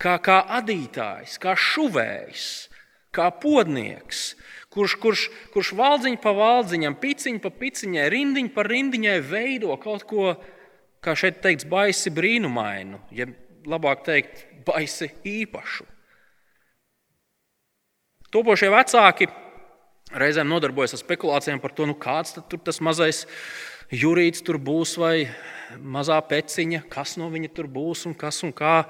[0.00, 2.46] kā, kā adītājs, kā šuvējs,
[3.12, 4.22] kā podnieks,
[4.72, 10.32] kurš, kurš, kurš valdziņu pa valdziņam, piciņu pa piciņai, rindiņu pa rindiņai veido kaut ko
[11.04, 13.28] kā šeit teikts, baisi brīnumainu, ja
[13.68, 15.86] labāk teikt, baisi īpašu.
[18.30, 19.26] Topošie vecāki
[20.20, 23.24] reizēm nodarbojas ar spekulācijām par to, nu kāds tur tas mazais
[23.90, 25.30] jūrīts tur būs vai
[25.78, 28.84] mazā peciņa, kas no viņa tur būs un kas un kā.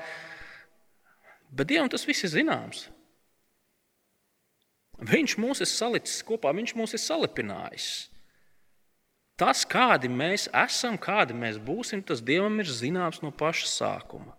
[1.51, 2.89] Bet Dievam tas viss ir zināms.
[5.01, 8.10] Viņš mūs ir salicis kopā, viņš mūs ir salipinājis.
[9.41, 14.35] Tas, kādi mēs esam, kādi mēs būsim, tas Dievam ir zināms no paša sākuma.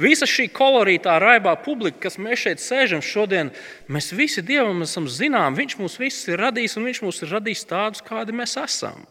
[0.00, 3.50] Visa šī kolorītā, raibā publika, kas mēs šeit sēžam šodien,
[3.92, 5.56] mēs visi Dievam esam zinām.
[5.58, 9.04] Viņš mūs visus ir radījis un Viņš mūs ir radījis tādus, kādi mēs esam.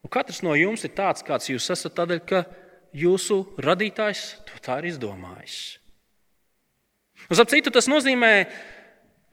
[0.00, 2.40] Un katrs no jums ir tāds, kāds jūs esat, tādēļ, ka
[2.96, 5.58] jūsu radītājs to tā ir izdomājis.
[7.28, 8.77] Un, ap citu, tas nozīmē, ka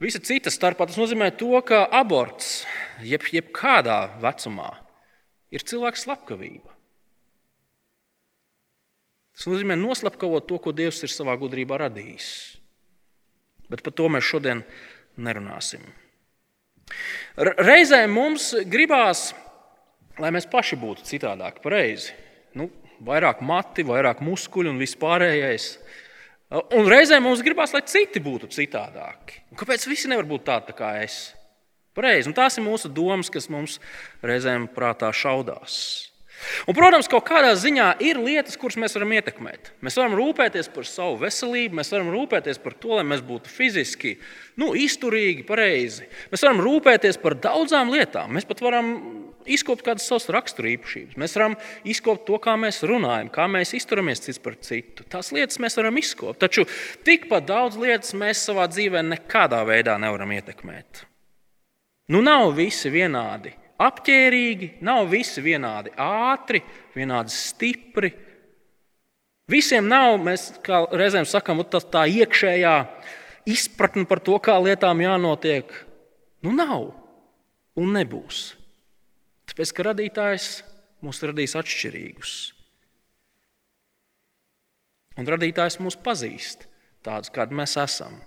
[0.05, 2.59] Visa cita starpā tas nozīmē to, ka aborts
[3.01, 4.69] jeb, jebkādā vecumā
[5.49, 6.75] ir cilvēka slepkavība.
[9.35, 12.27] Tas nozīmē noslapkavot to, ko Dievs ir savā gudrībā radījis.
[13.71, 14.61] Bet par to mēs šodien
[15.17, 15.81] nerunāsim.
[17.35, 19.31] Reizē mums gribās,
[20.21, 22.13] lai mēs paši būtu citādāki, pareizi.
[22.55, 22.69] Nu,
[23.03, 25.71] vairāk mati, vairāk muskuļu un viss pārējais.
[26.55, 29.41] Un reizēm mums gribās, lai citi būtu citādāki.
[29.51, 31.33] Un kāpēc visi nevar būt tādi kā es?
[31.95, 32.29] Pareizi.
[32.29, 33.79] Un tās ir mūsu domas, kas mums
[34.23, 35.77] reizēm prātā šaudās.
[36.67, 39.71] Un, protams, kaut kādā ziņā ir lietas, kuras mēs varam ietekmēt.
[39.85, 44.17] Mēs varam rūpēties par savu veselību, mēs varam rūpēties par to, lai mēs būtu fiziski
[44.61, 46.09] nu, izturīgi, pareizi.
[46.33, 48.35] Mēs varam rūpēties par daudzām lietām.
[48.35, 48.91] Mēs pat varam
[49.51, 51.17] izkopt kādas savas raksturīpašības.
[51.21, 55.05] Mēs varam izkopt to, kā mēs runājam, kā mēs izturamies cits par citu.
[55.11, 56.41] Tās lietas mēs varam izkopt.
[56.43, 56.65] Taču
[57.07, 61.05] tikpat daudz lietas mēs savā dzīvē nekādā veidā nevaram ietekmēt.
[62.13, 66.61] Nu, nav visi vienādi apģērbīgi, nav visi vienādi ātri,
[66.95, 68.11] vienādi stipri.
[69.51, 70.51] Visiem nav, mēs
[70.95, 72.75] reizēm sakām, tā, tā iekšējā
[73.51, 75.73] izpratne par to, kā lietām jānotiek.
[76.45, 76.93] Nu, nav
[77.77, 78.53] un nebūs.
[79.55, 80.45] Tāpēc, ka radītājs
[80.99, 82.31] mūs radīs atšķirīgus.
[85.15, 86.65] Un radītājs mūs pazīst
[87.07, 88.17] tādus, kādi mēs esam.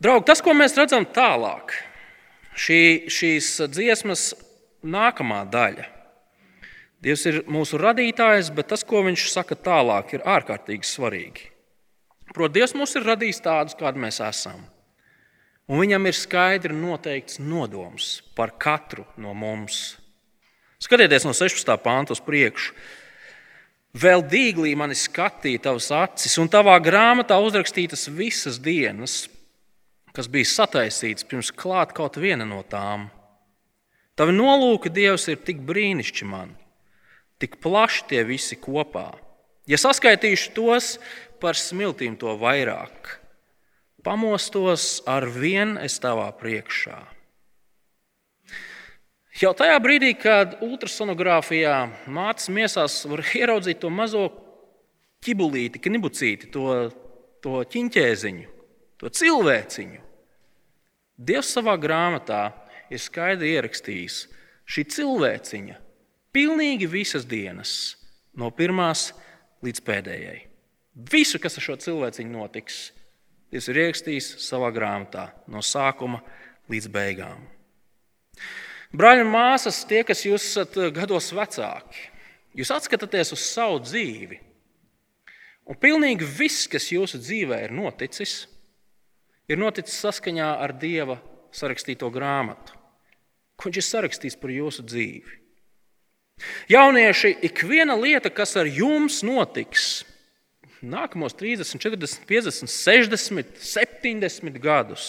[0.00, 1.74] Draugi, tas, ko mēs redzam tālāk,
[2.56, 2.80] šī,
[3.12, 4.30] šīs dziesmas
[4.80, 5.84] nākamā daļa.
[7.04, 11.50] Dievs ir mūsu radītājs, bet tas, ko viņš saka tālāk, ir ārkārtīgi svarīgi.
[12.32, 14.64] Protams, Dievs mūs ir radījis tādus, kādi mēs esam.
[15.68, 19.98] Un viņam ir skaidri noteikts nodoms par katru no mums.
[20.80, 21.74] Skatieties no 16.
[21.84, 22.72] pānta uz priekšu.
[23.98, 29.26] Vēl dīglī mani skatīja tavas acis, un tavā grāmatā uzrakstītas visas dienas,
[30.16, 33.08] kas bija sataisīts pirms klāt kaut viena no tām.
[34.18, 36.52] Tavi nolūki, Dievs, ir tik brīnišķīgi man,
[37.38, 39.12] tik plaši tie visi kopā.
[39.68, 40.96] Ja saskaitīšu tos
[41.42, 43.18] par smiltīm, to vairāk.
[44.08, 46.96] Pamostos ar vienu es tavā priekšā.
[49.38, 51.76] Jau tajā brīdī, kad ultrasonogrāfijā
[52.08, 54.24] mātes miesās var ieraudzīt to mazo
[55.22, 56.88] ķibulīti, knibucīti, to,
[57.44, 58.48] to ķiņķēziņu,
[58.98, 60.08] to cilvēciņu,
[61.18, 62.52] Dievs savā grāmatā
[62.94, 64.20] ir skaidri ierakstījis
[64.70, 65.78] šī cilvēciņa
[66.30, 67.72] pilnīgi visas dienas,
[68.38, 69.08] no pirmās
[69.66, 70.36] līdz pēdējai.
[71.10, 72.78] Visu, kas ar šo cilvēciņu notiks,
[73.48, 76.20] Dievs ir ierakstījis savā grāmatā no sākuma
[76.68, 77.46] līdz beigām.
[78.92, 82.08] Brāļi un māsas, tie, kas jūs esat gados vecāki,
[82.56, 84.40] jūs atskatāties uz savu dzīvi.
[85.68, 88.46] Un pilnīgi viss, kas jūsu dzīvē ir noticis,
[89.48, 91.18] ir noticis saskaņā ar Dieva
[91.52, 92.76] sarakstīto grāmatu,
[93.56, 95.36] ko Viņš ir sarakstījis par jūsu dzīvi.
[96.70, 100.04] Jaunieši, ik viena lieta, kas ar jums notiks,
[100.82, 105.06] nākamos 30, 40, 50, 60, 70 gadus,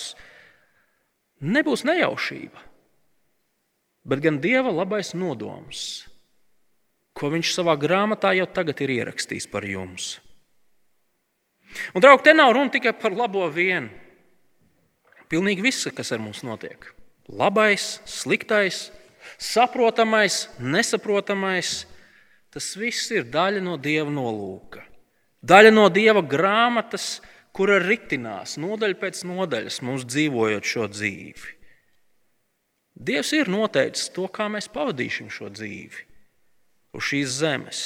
[1.39, 2.63] nebūs nejaušība,
[4.09, 6.05] bet gan Dieva labais nodoms,
[7.19, 10.17] ko Viņš savā grāmatā jau tagad ir ierakstījis par jums.
[11.93, 13.91] Un, draugi, te nav runa tikai par labo vienu.
[15.29, 16.87] Pilnīgi viss, kas ar mums notiek.
[17.29, 18.87] Labais, sliktais,
[19.37, 21.83] saprotamais, nesaprotamais,
[22.49, 24.88] tas viss ir daļa no Dieva nolūka.
[25.45, 27.19] Daļa no Dieva grāmatas,
[27.55, 31.55] kura ritinās nodaļa pēc nodaļas mums dzīvojot šo dzīvi.
[32.99, 36.05] Dievs ir noteicis to, kā mēs pavadīsim šo dzīvi
[36.95, 37.81] uz šīs zemes.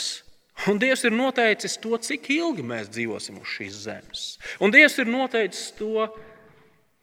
[0.70, 4.26] Un Dievs ir noteicis to, cik ilgi mēs dzīvosim uz šīs zemes.
[4.64, 6.08] Un Dievs ir noteicis to,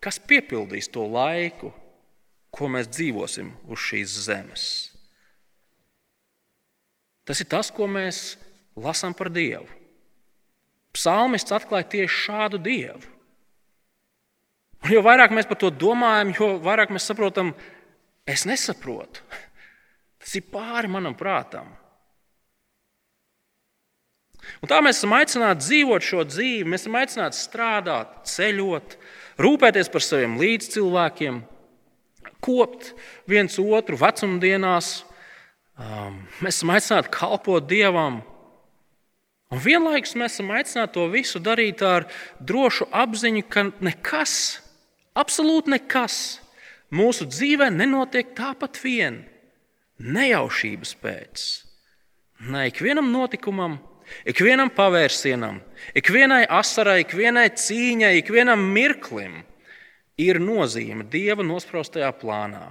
[0.02, 1.72] kas piepildīs to laiku,
[2.50, 4.64] ko mēs dzīvosim uz šīs zemes.
[7.26, 8.38] Tas ir tas, ko mēs
[8.74, 9.68] lasām par Dievu.
[10.96, 13.02] Psalmists atklāja tieši šādu Dievu.
[14.80, 17.52] Un jo vairāk mēs par to domājam, jo vairāk mēs saprotam,
[18.28, 19.22] es nesaprotu.
[20.20, 21.68] Tas ir pāri manam prātam.
[24.60, 28.96] Un tā mēs esam aicināti dzīvot šo dzīvi, mēs esam aicināti strādāt, ceļot,
[29.40, 31.42] rūpēties par saviem līdzcilvēkiem,
[32.44, 32.92] kopt
[33.30, 34.90] viens otru vecumdienās.
[35.80, 38.20] Um, mēs esam aicināti kalpot Dievam.
[39.50, 42.06] Un vienlaikus mēs esam aicināti to visu darīt ar
[42.38, 44.34] drošu apziņu, ka nekas,
[45.18, 46.18] absolūti nekas
[46.94, 49.24] mūsu dzīvē nenotiek tāpat vien,
[49.98, 51.46] nejaušības pēc.
[52.46, 53.80] Nē, ikvienam notikumam,
[54.22, 55.58] ikvienam pavērsienam,
[55.98, 59.40] ikvienai asarai, ikvienai cīņai, ikvienam mirklim
[60.20, 62.68] ir nozīme Dieva nospraustajā plānā.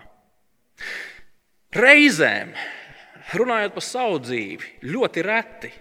[1.75, 2.55] Reizēm,
[3.35, 5.75] runājot par savu dzīvi, ļoti reti,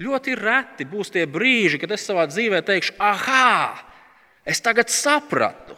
[0.00, 3.80] ļoti reti būs tie brīži, kad es savā dzīvē teikšu, ah,
[4.44, 5.76] es tagad sapratu.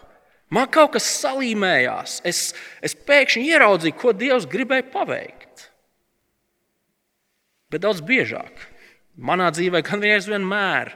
[0.52, 2.20] Man kaut kas salīmējās.
[2.28, 2.52] Es,
[2.85, 5.68] es pēkšņi ieraudzīju, ko Dievs gribēja paveikt.
[7.72, 8.66] Bet daudz biežāk,
[9.16, 10.92] manā dzīvē, gan vienmēr,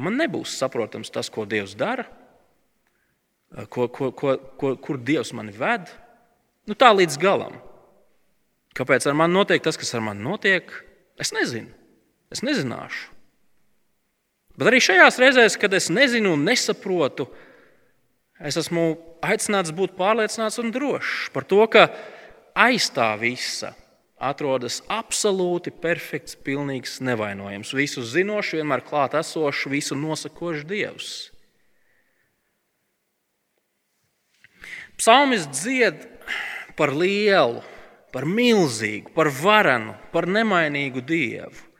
[0.00, 2.08] man nebūs saprotams tas, ko Dievs dara
[3.68, 5.90] ko, ko, ko, ko, kur Dievs mani ved.
[6.66, 7.58] Nu, tā līdz galam.
[8.74, 10.70] Kāpēc ar mani notiek tas, kas ar mani notiek?
[11.20, 11.70] Es nezinu.
[12.34, 13.12] Es nezināšu.
[14.58, 17.26] Bet arī šajās reizēs, kad es nezinu un nesaprotu,
[18.38, 18.92] es esmu
[19.24, 21.88] aicināts būt pārliecināts un drošs par to, ka
[22.54, 23.72] aiz tā visa
[24.24, 31.12] atrodas absolūti perfekts, pilnīgs, nevainojams, visu zinošs, vienmēr klāt esošs, visu nosakošs Dievs.
[34.94, 36.06] Psalmis dzied
[36.78, 37.62] par lielu,
[38.14, 41.73] par milzīgu, par varenu, par nemainīgu Dievu,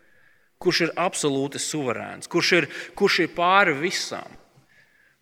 [0.65, 4.39] kurš ir absolūti suverēns, kurš ir, kurš ir pāri visam,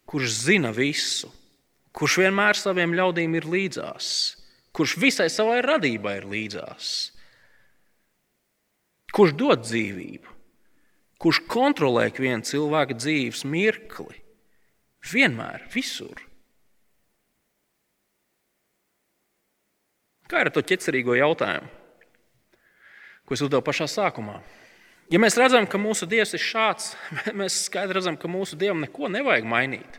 [0.07, 1.31] kurš zina visu,
[1.97, 4.13] kurš vienmēr saviem ļaudīm ir līdzās,
[4.77, 6.93] kurš visai savai radībai ir līdzās,
[9.13, 10.37] kurš dod dzīvību,
[11.23, 14.23] kurš kontrolē vienu cilvēku dzīves mirkli,
[15.13, 16.29] vienmēr, visur.
[20.31, 21.69] Kā ir ar to ķecerīgo jautājumu,
[23.29, 24.39] ko es uzdevu pašā sākumā?
[25.13, 26.95] Ja mēs redzam, ka mūsu dievs ir šāds,
[27.39, 29.99] mēs skaidri redzam, ka mūsu dievam neko nevajag mainīt.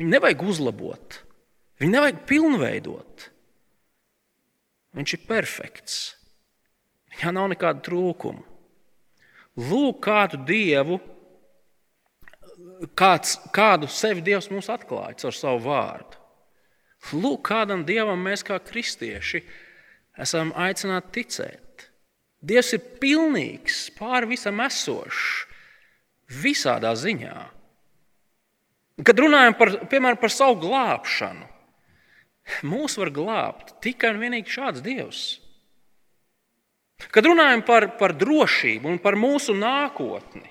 [0.00, 1.20] Viņu nevajag uzlabot,
[1.80, 3.28] viņu nevajag pilnveidot.
[4.96, 5.96] Viņš ir perfekts.
[7.14, 8.42] Viņā nav nekāda trūkuma.
[9.60, 10.98] Lūk, kādu dievu,
[12.98, 16.18] kāds, kādu sevi Dievs mums atklāja caur savu vārdu.
[17.16, 19.42] Lūk, kādam dievam mēs kā kristieši
[20.20, 21.69] esam aicināti ticēt.
[22.40, 25.46] Dievs ir pilnīgs, pāri visam esošs,
[26.40, 27.36] visādā ziņā.
[29.04, 31.46] Kad runājam par, piemēram, par savu glābšanu,
[32.68, 35.22] mūs var glābt tikai un vienīgi šāds Dievs.
[37.12, 40.48] Kad runājam par, par drošību un par mūsu nākotni,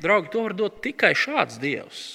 [0.00, 2.06] draugi, to var dot tikai šāds Dievs.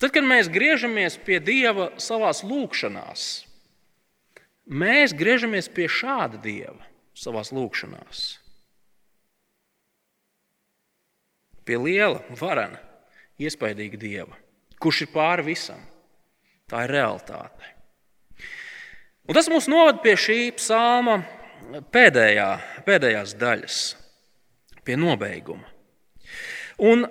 [0.00, 3.06] Tad, kad mēs griežamies pie Dieva savā lūkšanā,
[4.66, 6.80] mēs griežamies pie šāda Dieva
[7.14, 8.02] savā lūkšanā.
[11.64, 12.78] pie liela, varana,
[13.40, 14.36] iespaidīga dieva,
[14.80, 15.80] kurš ir pāri visam.
[16.70, 17.72] Tā ir realitāte.
[19.28, 21.18] Un tas mūs novada pie šī psalma
[21.92, 22.48] pēdējā,
[22.86, 23.78] pēdējās daļas,
[24.84, 25.64] pie nobeiguma.
[26.84, 27.06] Un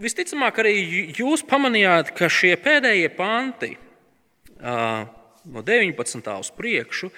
[0.00, 0.74] visticamāk, arī
[1.16, 3.72] jūs pamanījāt, ka šie pēdējie panti
[5.48, 6.32] no 19.
[6.40, 7.10] uz priekšu,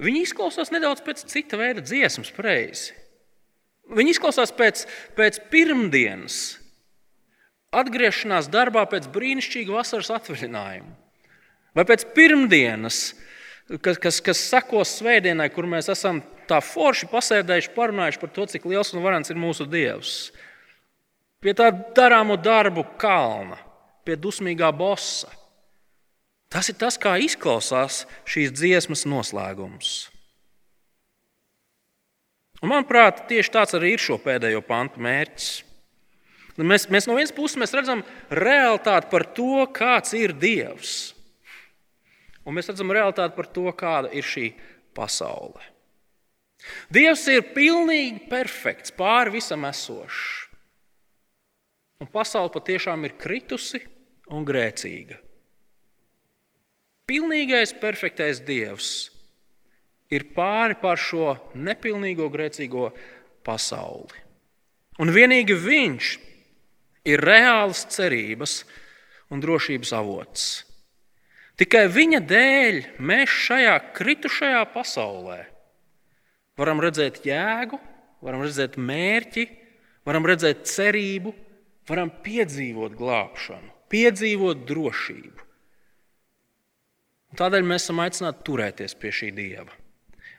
[0.00, 2.96] viņi izklausās nedaudz pēc cita veida dziesmas, pareizi.
[3.90, 4.84] Viņi izklausās pēc,
[5.18, 6.60] pēc pirmdienas,
[7.74, 10.94] atgriešanās darbā pēc brīnišķīga vasaras atvaļinājuma.
[11.74, 13.00] Vai pēc pirmdienas,
[13.82, 18.66] kas, kas, kas sekos svētdienai, kur mēs esam tā forši pasēdējuši, parunājuši par to, cik
[18.70, 20.30] liels un varants ir mūsu Dievs.
[21.40, 23.56] Pie tā darāmo darbu kalna,
[24.04, 25.30] pie dusmīgā bosa.
[26.50, 30.10] Tas ir tas, kā izklausās šīs dziesmas noslēgums.
[32.60, 35.50] Un, manuprāt, tieši tāds arī ir šo pēdējo pantu mērķis.
[36.60, 38.02] Mēs, mēs no vienas puses redzam
[38.34, 41.14] realitāti par to, kāds ir Dievs.
[42.44, 44.50] Un mēs redzam realitāti par to, kāda ir šī
[44.96, 45.62] pasaule.
[46.92, 50.50] Dievs ir pilnīgi perfekts, pāri visam esošs.
[52.00, 53.80] Un pasaule patiešām ir kritusi
[54.32, 55.20] un grēcīga.
[57.10, 59.10] Pilnīgais, perfektais Dievs
[60.14, 62.90] ir pāri pār šo nepilnīgo, grēcīgo
[63.46, 64.22] pasauli.
[65.02, 66.10] Un vienīgi Viņš
[67.10, 68.60] ir reāls cerības
[69.30, 70.50] un drošības avots.
[71.58, 75.40] Tikai viņa dēļ mēs šajā kritušajā pasaulē
[76.60, 77.78] varam redzēt jēgu,
[78.24, 79.46] varam redzēt mērķi,
[80.08, 81.32] varam redzēt cerību,
[81.88, 85.46] varam piedzīvot glābšanu, piedzīvot drošību.
[87.38, 89.70] Tādēļ mēs esam aicināti turēties pie šī dieva.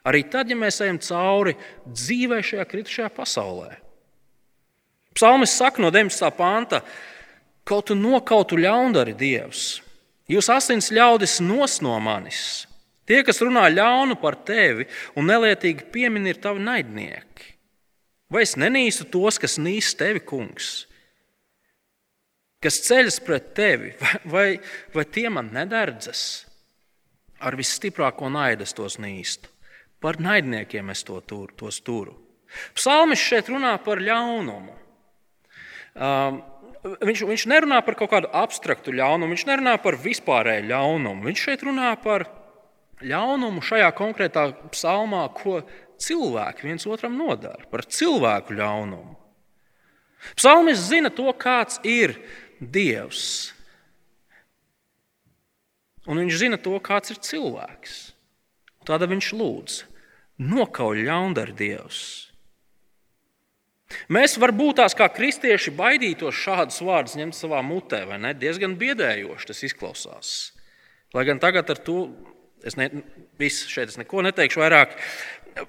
[0.07, 1.53] Arī tad, ja mēs ejam cauri
[1.85, 3.75] dzīvē šajā kritušajā pasaulē.
[5.13, 6.31] Psalmis saka no 19.
[6.37, 6.81] panta,
[7.67, 9.81] kaut tu nokautu ļaundari Dievs.
[10.31, 12.65] Jūs asins ļaudis nos no manis.
[13.05, 14.87] Tie, kas runā ļaunu par tevi
[15.19, 17.49] un nelietīgi piemin, ir tavi naidnieki.
[18.31, 20.85] Vai es nenīstu tos, kas nīst tevi, kungs?
[22.63, 24.47] Kas ceļas pret tevi, vai, vai,
[24.95, 26.23] vai tie man nedardzas?
[27.41, 29.49] Ar visstiprāko naidu es tos nīstu.
[30.01, 32.15] Par naidniekiem es to turu, tos turu.
[32.75, 34.73] Psalmis šeit runā par ļaunumu.
[35.91, 36.41] Um,
[37.05, 41.27] viņš, viņš nerunā par kaut kādu abstraktu ļaunumu, viņš nerunā par vispārēju ļaunumu.
[41.29, 42.27] Viņš šeit runā par
[43.05, 45.61] ļaunumu šajā konkrētā psalmā, ko
[46.01, 49.17] cilvēki viens otram nodara, par cilvēku ļaunumu.
[50.37, 52.13] Psalmis zina to, kāds ir
[52.61, 53.53] Dievs.
[56.09, 57.99] Un viņš zina to, kāds ir cilvēks.
[58.89, 59.77] Tādēļ viņš lūdz,
[60.41, 62.01] nokauj ļaundari Dievs.
[64.11, 68.31] Mēs varbūt tās kā kristieši baidītos šādus vārdus ņemt savā mutē, vai ne?
[68.33, 70.29] Diezgan biedējoši tas izklausās.
[71.11, 72.05] Lai gan tagad ar to
[72.65, 72.87] es ne,
[73.41, 74.95] visu šeit es neko neteikšu vairāk,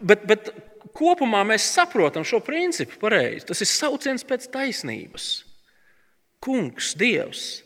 [0.00, 0.52] bet, bet
[0.96, 3.46] kopumā mēs saprotam šo principu pareizi.
[3.48, 5.30] Tas ir sauciens pēc taisnības.
[6.42, 7.62] Kungs, Dievs,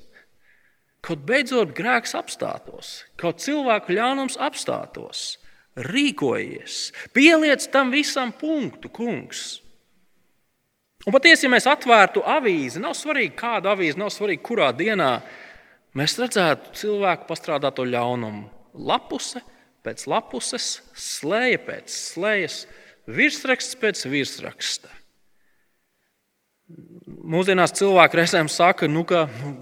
[1.07, 5.37] kaut beidzot grēks apstātos, kaut cilvēku ļaunums apstātos,
[5.87, 9.61] rīkojies, pieliec tam visam punktu, kungs.
[11.07, 15.21] Un patiesi, ja mēs atvērtu avīzi, nav svarīgi, kāda avīze, nav svarīgi, kurā dienā
[15.97, 18.49] mēs redzētu cilvēku pastrādāto ļaunumu.
[18.75, 19.45] Lapuse
[19.87, 22.65] pēc lapuses, slēja pēc slējas,
[23.07, 24.91] virsraksts pēc virsraksta.
[27.07, 29.53] Mūsdienās cilvēki reizēm saka, nu, ka nu,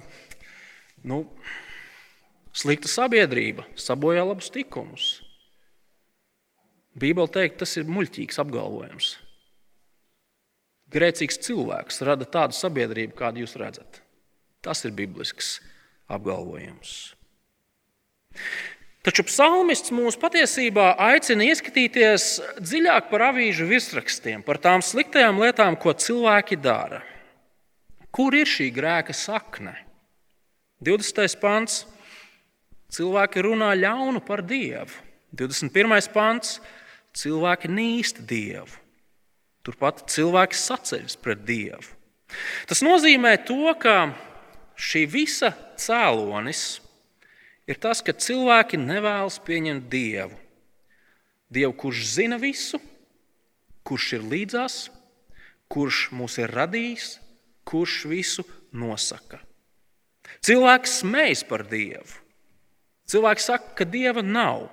[1.04, 1.18] nu,
[2.54, 5.08] slikta sabiedrība sabojā labus likumus.
[6.94, 9.16] Bībeli teikt, tas ir muļķīgs apgalvojums.
[10.94, 13.98] Grēcīgs cilvēks rada tādu sabiedrību, kādu jūs redzat.
[14.62, 15.56] Tas ir biblisks
[16.06, 17.14] apgalvojums.
[19.04, 25.92] Taču psalmists mūs patiesībā aicina ieskatīties dziļāk par avīžu virsrakstiem, par tām sliktajām lietām, ko
[25.92, 27.02] cilvēki dara.
[28.14, 29.74] Kur ir šī grēka sakne?
[30.86, 31.36] 20.
[31.42, 31.82] pants.
[32.94, 35.02] Cilvēki runā ļaunu par Dievu.
[35.34, 35.98] 21.
[36.14, 36.60] pants.
[37.14, 38.70] Cilvēki nīst Dievu.
[39.64, 41.86] Turpat cilvēks saceļas pret Dievu.
[42.68, 44.12] Tas nozīmē to, ka
[44.78, 46.64] šī visa cēlonis
[47.70, 50.36] ir tas, ka cilvēki nevēlas pieņemt Dievu.
[51.54, 52.80] Dievu, kurš zina visu,
[53.86, 54.78] kurš ir līdzās,
[55.70, 57.14] kurš mūs ir radījis,
[57.68, 59.40] kurš visu nosaka.
[60.44, 62.23] Cilvēks smējas par Dievu.
[63.10, 64.68] Cilvēks saka, ka Dieva nav.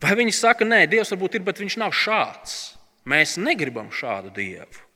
[0.00, 2.60] Vai viņi saka, nē, Dievs varbūt ir, bet viņš nav šāds.
[3.08, 4.86] Mēs negribam šādu dievu.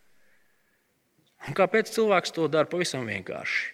[1.48, 2.68] Un kāpēc cilvēks to dara?
[2.68, 3.72] Pavisam vienkārši.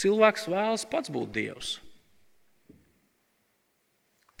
[0.00, 1.76] Cilvēks vēlas pats būt dievs.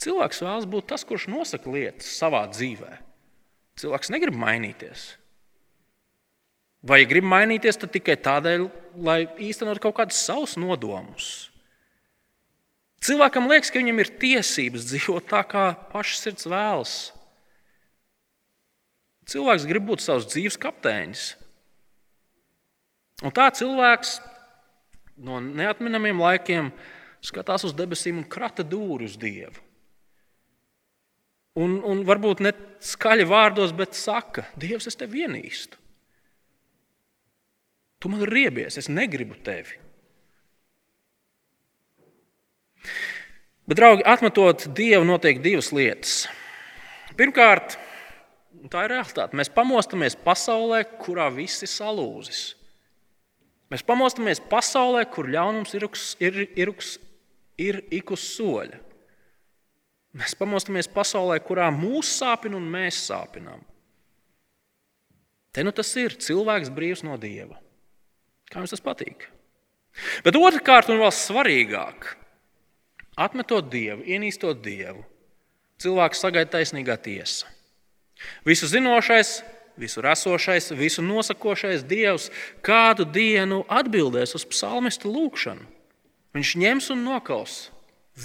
[0.00, 2.92] Cilvēks vēlas būt tas, kurš nosaka lietas savā dzīvē.
[3.80, 5.10] Cilvēks negrib mainīties.
[6.86, 8.64] Vai grib mainīties tikai tādēļ,
[9.04, 11.49] lai īstenot kaut kādus savus nodomus?
[13.00, 16.94] Cilvēkam liekas, ka viņam ir tiesības dzīvot tā, kā pašs sirds vēlas.
[19.30, 21.30] Cilvēks grib būt savs dzīves kapteinis.
[23.24, 24.18] Un tā cilvēks
[25.24, 26.70] no neatminamiem laikiem
[27.24, 29.68] skatās uz debesīm un krata dūri uz Dievu.
[31.60, 32.52] Un, un varbūt ne
[32.84, 35.80] skaļi vārdos, bet saka, Dievs, es tevi ienīstu.
[38.00, 39.76] Tu man riebies, es negribu tevi.
[43.68, 46.24] Bet, draugi, atmetot Dievu, notiek divas lietas.
[47.18, 47.76] Pirmkārt,
[48.72, 49.36] tā ir realitāte.
[49.38, 52.42] Mēs pamostamies pasaulē, kurā viss ir salūzis.
[53.70, 55.86] Mēs pamostamies pasaulē, kur ļaunums ir,
[56.18, 56.72] ir, ir,
[57.62, 58.80] ir ik uz soļa.
[60.18, 63.62] Mēs pamostamies pasaulē, kurā mūs sāpina un mēs sāpinām.
[65.54, 67.58] Te nu tas ir cilvēks brīvs no dieva.
[68.50, 69.28] Kā jums tas patīk?
[70.26, 72.08] Bet otrkārt, un vēl svarīgāk,
[73.20, 75.04] atmetot dievu, ienīstot dievu,
[75.80, 77.48] cilvēks sagaida taisnīgā tiesa.
[78.44, 79.40] Visu zinošais,
[79.80, 82.28] visu esošais, visu nosakošais Dievs
[82.64, 85.64] kādu dienu atbildēs uz psalmistu lūgšanu.
[86.36, 87.70] Viņš ņems un nokaus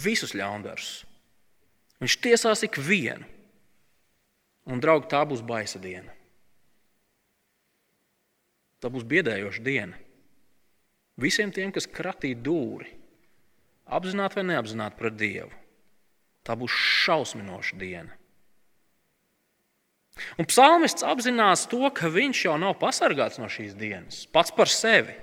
[0.04, 1.06] visus ļaundarus.
[2.04, 3.26] Viņš tiesās ikvienu.
[4.66, 6.12] Un, draugi, tā būs baisa diena.
[8.82, 9.98] Tā būs biedējoša diena.
[11.22, 12.90] Visiem tiem, kas kratīja dūri,
[13.86, 15.52] apzināti vai neapzināti pret Dievu,
[16.46, 16.74] tā būs
[17.06, 18.14] šausminoša diena.
[20.40, 25.18] Un psalmists apzinās to, ka viņš jau nav pasargāts no šīs dienas pats par sevi.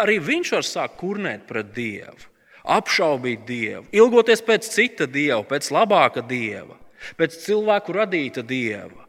[0.00, 2.32] Arī viņš var sākt kurnēt pret Dievu
[2.64, 6.78] apšaubīt Dievu, ilgoties pēc cita dieva, pēc labāka dieva,
[7.18, 9.04] pēc cilvēku radīta dieva.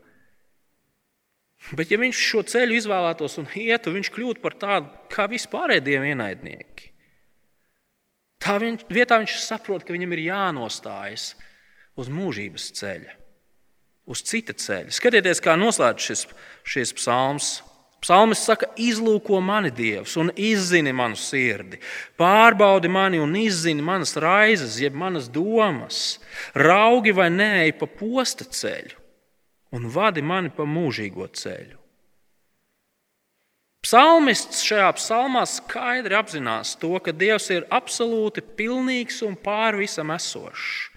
[1.73, 6.11] Bet, ja viņš šo ceļu izvēlētos un ietu, viņš kļūtu par tādu kā vispārējie dievu
[6.11, 6.91] ienaidnieki.
[8.43, 11.33] Tā viņš, vietā viņš saprot, ka viņam ir jānostājas
[11.99, 13.13] uz mūžības ceļa,
[14.11, 14.91] uz cita ceļa.
[14.93, 16.25] Skatieties, kā noslēdz šis,
[16.67, 17.55] šis psalms.
[18.05, 21.79] Psalmis saka, izlūko mani Dievs un izzini manu sirdi,
[22.19, 26.19] pārbaudi mani un izzini manas raizes, jeb manas domas,
[26.53, 28.99] raugi vai nē, pa posta ceļu
[29.73, 31.79] un vadi mani pa mūžīgo ceļu.
[33.86, 40.89] Psalmists šajā psalmā skaidri apzinās to, ka Dievs ir absolūti pilnīgs un pār visam esošs.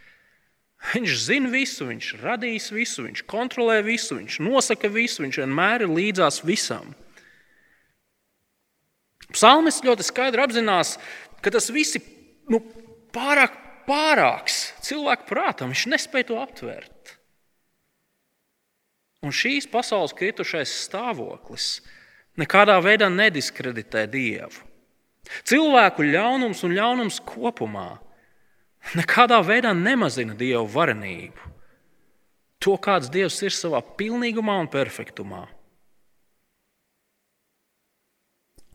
[0.94, 5.92] Viņš zina visu, viņš radīs visu, viņš kontrolē visu, viņš nosaka visu, viņš vienmēr ir
[5.92, 6.94] līdzās visam.
[9.34, 10.94] Psalmis ļoti skaidri apzinās,
[11.44, 12.06] ka tas viss ir
[12.48, 12.62] nu,
[13.12, 13.58] pārāk
[13.88, 15.74] pārāks cilvēku prātam.
[15.74, 17.14] Viņš nespēja to aptvert.
[19.24, 21.80] Un šīs pasaules kritušais stāvoklis
[22.38, 24.64] nekādā veidā nediskreditē Dievu.
[25.44, 27.98] Cilvēku ļaunums un ļaunums kopumā
[28.96, 31.52] nekādā veidā nemazina Dieva varenību.
[32.64, 35.44] To, kāds Dievs ir savā pilnīgumā un perfektumā.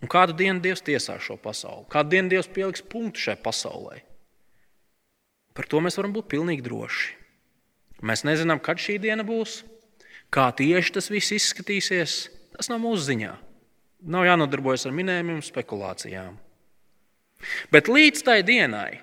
[0.03, 1.85] Un kādu dienu Dievs tiesās šo pasauli?
[1.91, 4.01] Kādu dienu Dievs pieliks punktu šai pasaulē?
[5.55, 7.13] Par to mēs varam būt pilnīgi droši.
[8.03, 9.61] Mēs nezinām, kad šī diena būs,
[10.33, 12.17] kā tieši tas viss izskatīsies.
[12.57, 13.31] Tas nav mūsu ziņā.
[14.03, 16.35] Nav jānodarbojas ar minējumiem, spekulācijām.
[17.71, 19.01] Bet līdz tai dienai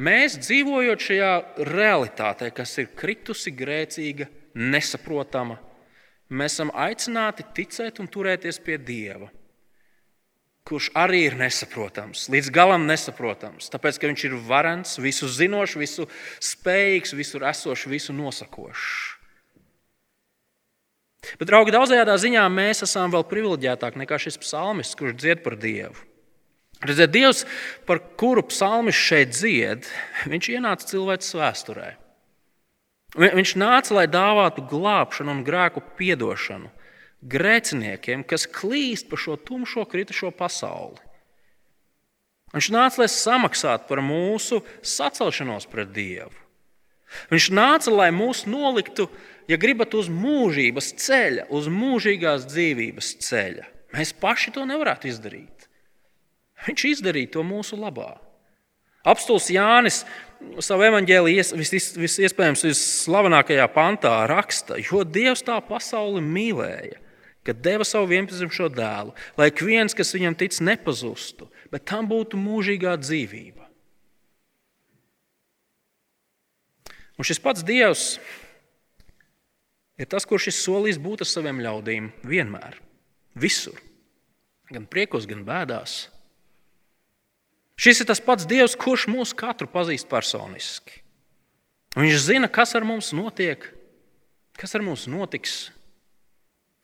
[0.00, 1.32] Mēs dzīvojot šajā
[1.68, 4.24] realitātē, kas ir kritusi, grēcīga,
[4.56, 5.58] nesaprotama,
[6.32, 9.28] mēs esam aicināti ticēt un turēties pie Dieva,
[10.64, 16.08] kurš arī ir nesaprotams, līdz galam nesaprotams, tāpēc ka Viņš ir varens, visu zinošs, visu
[16.40, 19.11] spējīgs, visur esošs, visu nosakošs.
[21.38, 25.94] Bet, draugi, daudzajā ziņā mēs esam vēl privileģētāki nekā šis psalmis, kurš dzied par Dievu.
[26.82, 27.44] Redziet, Dievs,
[27.86, 29.86] par kuru psalmis šeit dzied,
[30.26, 31.88] viņš ienāca cilvēces vēsturē.
[33.22, 36.72] Viņš nāca, lai dāvātu glābšanu un grēku piedošanu
[37.22, 40.98] grēciniekiem, kas klīst pa šo tumšo, kritušo pasauli.
[42.52, 46.34] Viņš nāca, lai samaksātu par mūsu sacelšanos pret Dievu.
[47.32, 49.08] Viņš nāca, lai mūs noliktu,
[49.50, 53.68] ja gribat, uz mūžības ceļa, uz mūžīgās dzīvības ceļa.
[53.92, 55.68] Mēs paši to nevarētu izdarīt.
[56.66, 58.14] Viņš izdarīja to mūsu labā.
[59.02, 60.04] Apstults Jānis
[60.62, 67.00] savā evanģēlijā visiespējams vis visslavenākajā pantā raksta, jo Dievs tā pasauli mīlēja,
[67.42, 72.38] kad deva savu vienpiedzimušo dēlu, lai ik viens, kas viņam tic, nepazustu, bet tam būtu
[72.38, 73.61] mūžīgā dzīvība.
[77.22, 78.16] Un šis pats Dievs
[79.94, 82.80] ir tas, kurš ir solījis būt ar saviem ļaudīm vienmēr,
[83.38, 83.78] visur,
[84.74, 86.08] gan priekos, gan bēdās.
[87.78, 90.98] Šis ir tas pats Dievs, kurš mūs katru pazīst personiski.
[91.94, 93.68] Viņš zina, kas ar mums notiek,
[94.58, 95.70] kas ar mums notiks.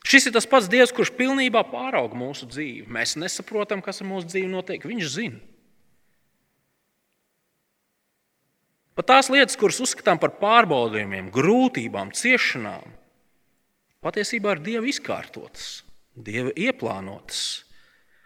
[0.07, 2.87] Šis ir tas pats Dievs, kurš pilnībā pārauga mūsu dzīvi.
[2.87, 4.87] Mēs nesaprotam, kas ar mūsu dzīvi notiek.
[4.87, 5.43] Viņš zina.
[8.99, 12.83] Pat tās lietas, kuras uzskatām par pārbaudījumiem, grūtībām, ciešanām,
[14.03, 15.69] patiesībā ir Dieva izkārtotas,
[16.19, 17.43] Dieva ieplānotas.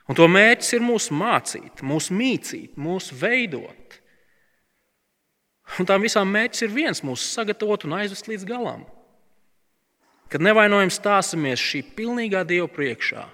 [0.09, 3.99] Un to mērķis ir mūs mācīt, mūs mīcīt, mūs veidot.
[5.77, 8.87] Un tām visām mērķis ir viens- mūs sagatavot un aizvest līdz galam.
[10.33, 13.27] Kad nevainojami stāsimies šī pilnīgā Dieva priekšā,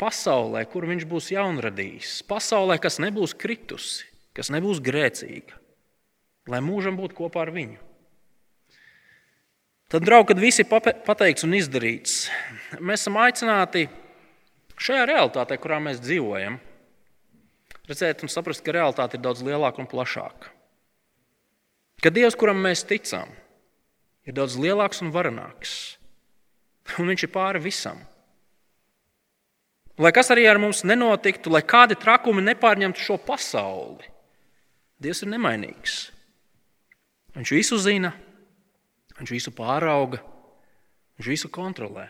[0.00, 5.63] pasaulē, kur Viņš būs jaunradījis, pasaulē, kas nebūs kritusi, kas nebūs grēcīga,
[6.50, 7.80] lai mūžam būtu kopā ar viņu.
[9.92, 12.24] Tad, draugi, kad viss ir pateikts un izdarīts,
[12.80, 13.84] mēs esam aicināti
[14.80, 16.56] šajā realitātē, kurā mēs dzīvojam,
[17.88, 20.50] redzēt un saprast, ka realitāte ir daudz lielāka un plašāka.
[22.02, 23.30] Ka Dievs, kuram mēs ticam,
[24.26, 25.74] ir daudz lielāks un varenāks,
[26.98, 28.02] un Viņš ir pāri visam.
[29.96, 34.10] Lai kas arī ar mums nenotiktu, lai kādi trakumi nepārņemtu šo pasauli,
[34.98, 36.13] Dievs ir nemainīgs.
[37.34, 38.12] Viņš visu zina,
[39.14, 40.18] Viņš visu pārauga,
[41.18, 42.08] viņš visu kontrolē.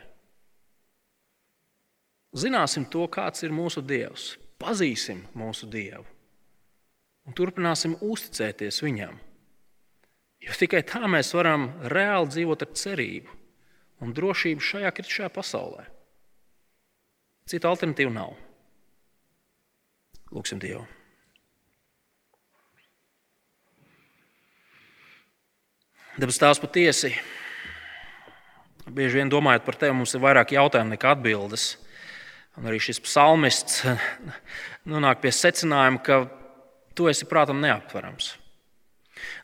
[2.35, 6.07] Zināsim to, kāds ir mūsu Dievs, pazīsim mūsu Dievu
[7.25, 9.15] un turpināsim uzticēties Viņam.
[10.45, 13.37] Jo tikai tā mēs varam reāli dzīvot ar cerību
[14.05, 15.87] un drošību šajā kritušajā pasaulē.
[17.49, 18.37] Citu alternatīvu nav.
[20.33, 20.85] Lūksim Dievu!
[26.15, 27.09] Dabas tās patiesi.
[28.87, 31.73] Bieži vien domājot par tevi, mums ir vairāk jautājumu nekā atbildes.
[32.55, 33.81] Un arī šis psalmists
[34.93, 36.21] nonāk pie secinājuma, ka
[36.95, 38.29] tu esi prātam neaptverams.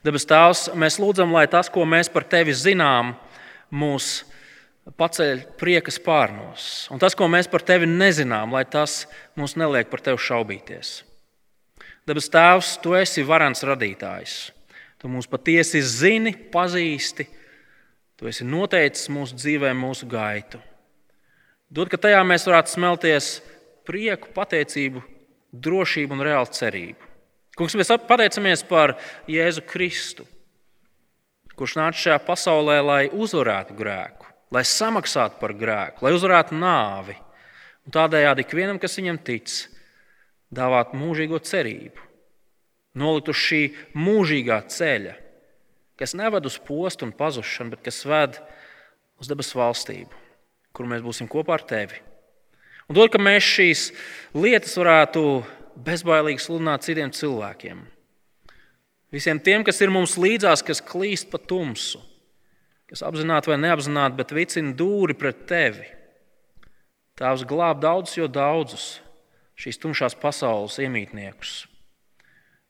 [0.05, 3.17] Dabas Tēvs, mēs lūdzam, lai tas, ko mēs par tevi zinām,
[3.75, 4.21] mūs
[4.95, 6.87] paceļ prieka spārnos.
[6.87, 9.01] Un tas, ko mēs par tevi nezinām, lai tas
[9.35, 11.01] mūs neliek par tevi šaubīties.
[12.07, 14.39] Dabas Tēvs, tu esi varants radītājs.
[15.01, 17.25] Tu mūs patiesi zini, pazīsti.
[18.19, 20.59] Tu esi noteicis mūsu dzīvēm, mūsu gaitu.
[21.73, 23.29] Dod, ka tajā mēs varētu smelties
[23.87, 25.01] prieku, pateicību,
[25.65, 27.09] drošību un reālu cerību.
[27.57, 28.93] Kungs, mēs pateicamies par
[29.29, 30.27] Jēzu Kristu,
[31.57, 37.17] kurš nāca šajā pasaulē, lai uzvarētu grēku, lai samaksātu par grēku, lai uzvarētu nāvi.
[37.87, 39.49] Un tādējādi ikvienam, kas viņam tic,
[40.53, 42.10] dāvāt mūžīgo cerību
[42.97, 43.61] nolikt uz šī
[43.95, 45.15] mūžīgā ceļa,
[45.99, 48.39] kas neved uz postu un pazušanu, bet kas ved
[49.21, 50.21] uz debesu valstību,
[50.75, 52.01] kur mēs būsim kopā ar tevi.
[52.89, 53.87] Un dod, ka mēs šīs
[54.35, 55.23] lietas varētu
[55.79, 57.85] bezbailīgi sludināt citiem cilvēkiem.
[59.11, 62.01] Visiem tiem, kas ir mums līdzās, kas klīst pa tumsu,
[62.91, 65.87] kas apzināti vai neapzināti, bet vicina dūri pret tevi.
[67.19, 68.85] Tēvs glāb daudzus, jo daudzus
[69.59, 71.70] šīs tumšās pasaules iemītniekus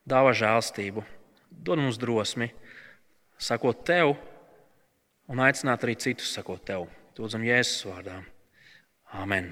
[0.08, 1.04] dāvā žēlstību,
[1.52, 2.52] dod mums drosmi,
[3.41, 4.16] sakot tev,
[5.32, 6.88] un aicināt arī citus sakot tev.
[7.22, 8.16] Lūdzam, Jēzus vārdā.
[9.14, 9.52] Amen!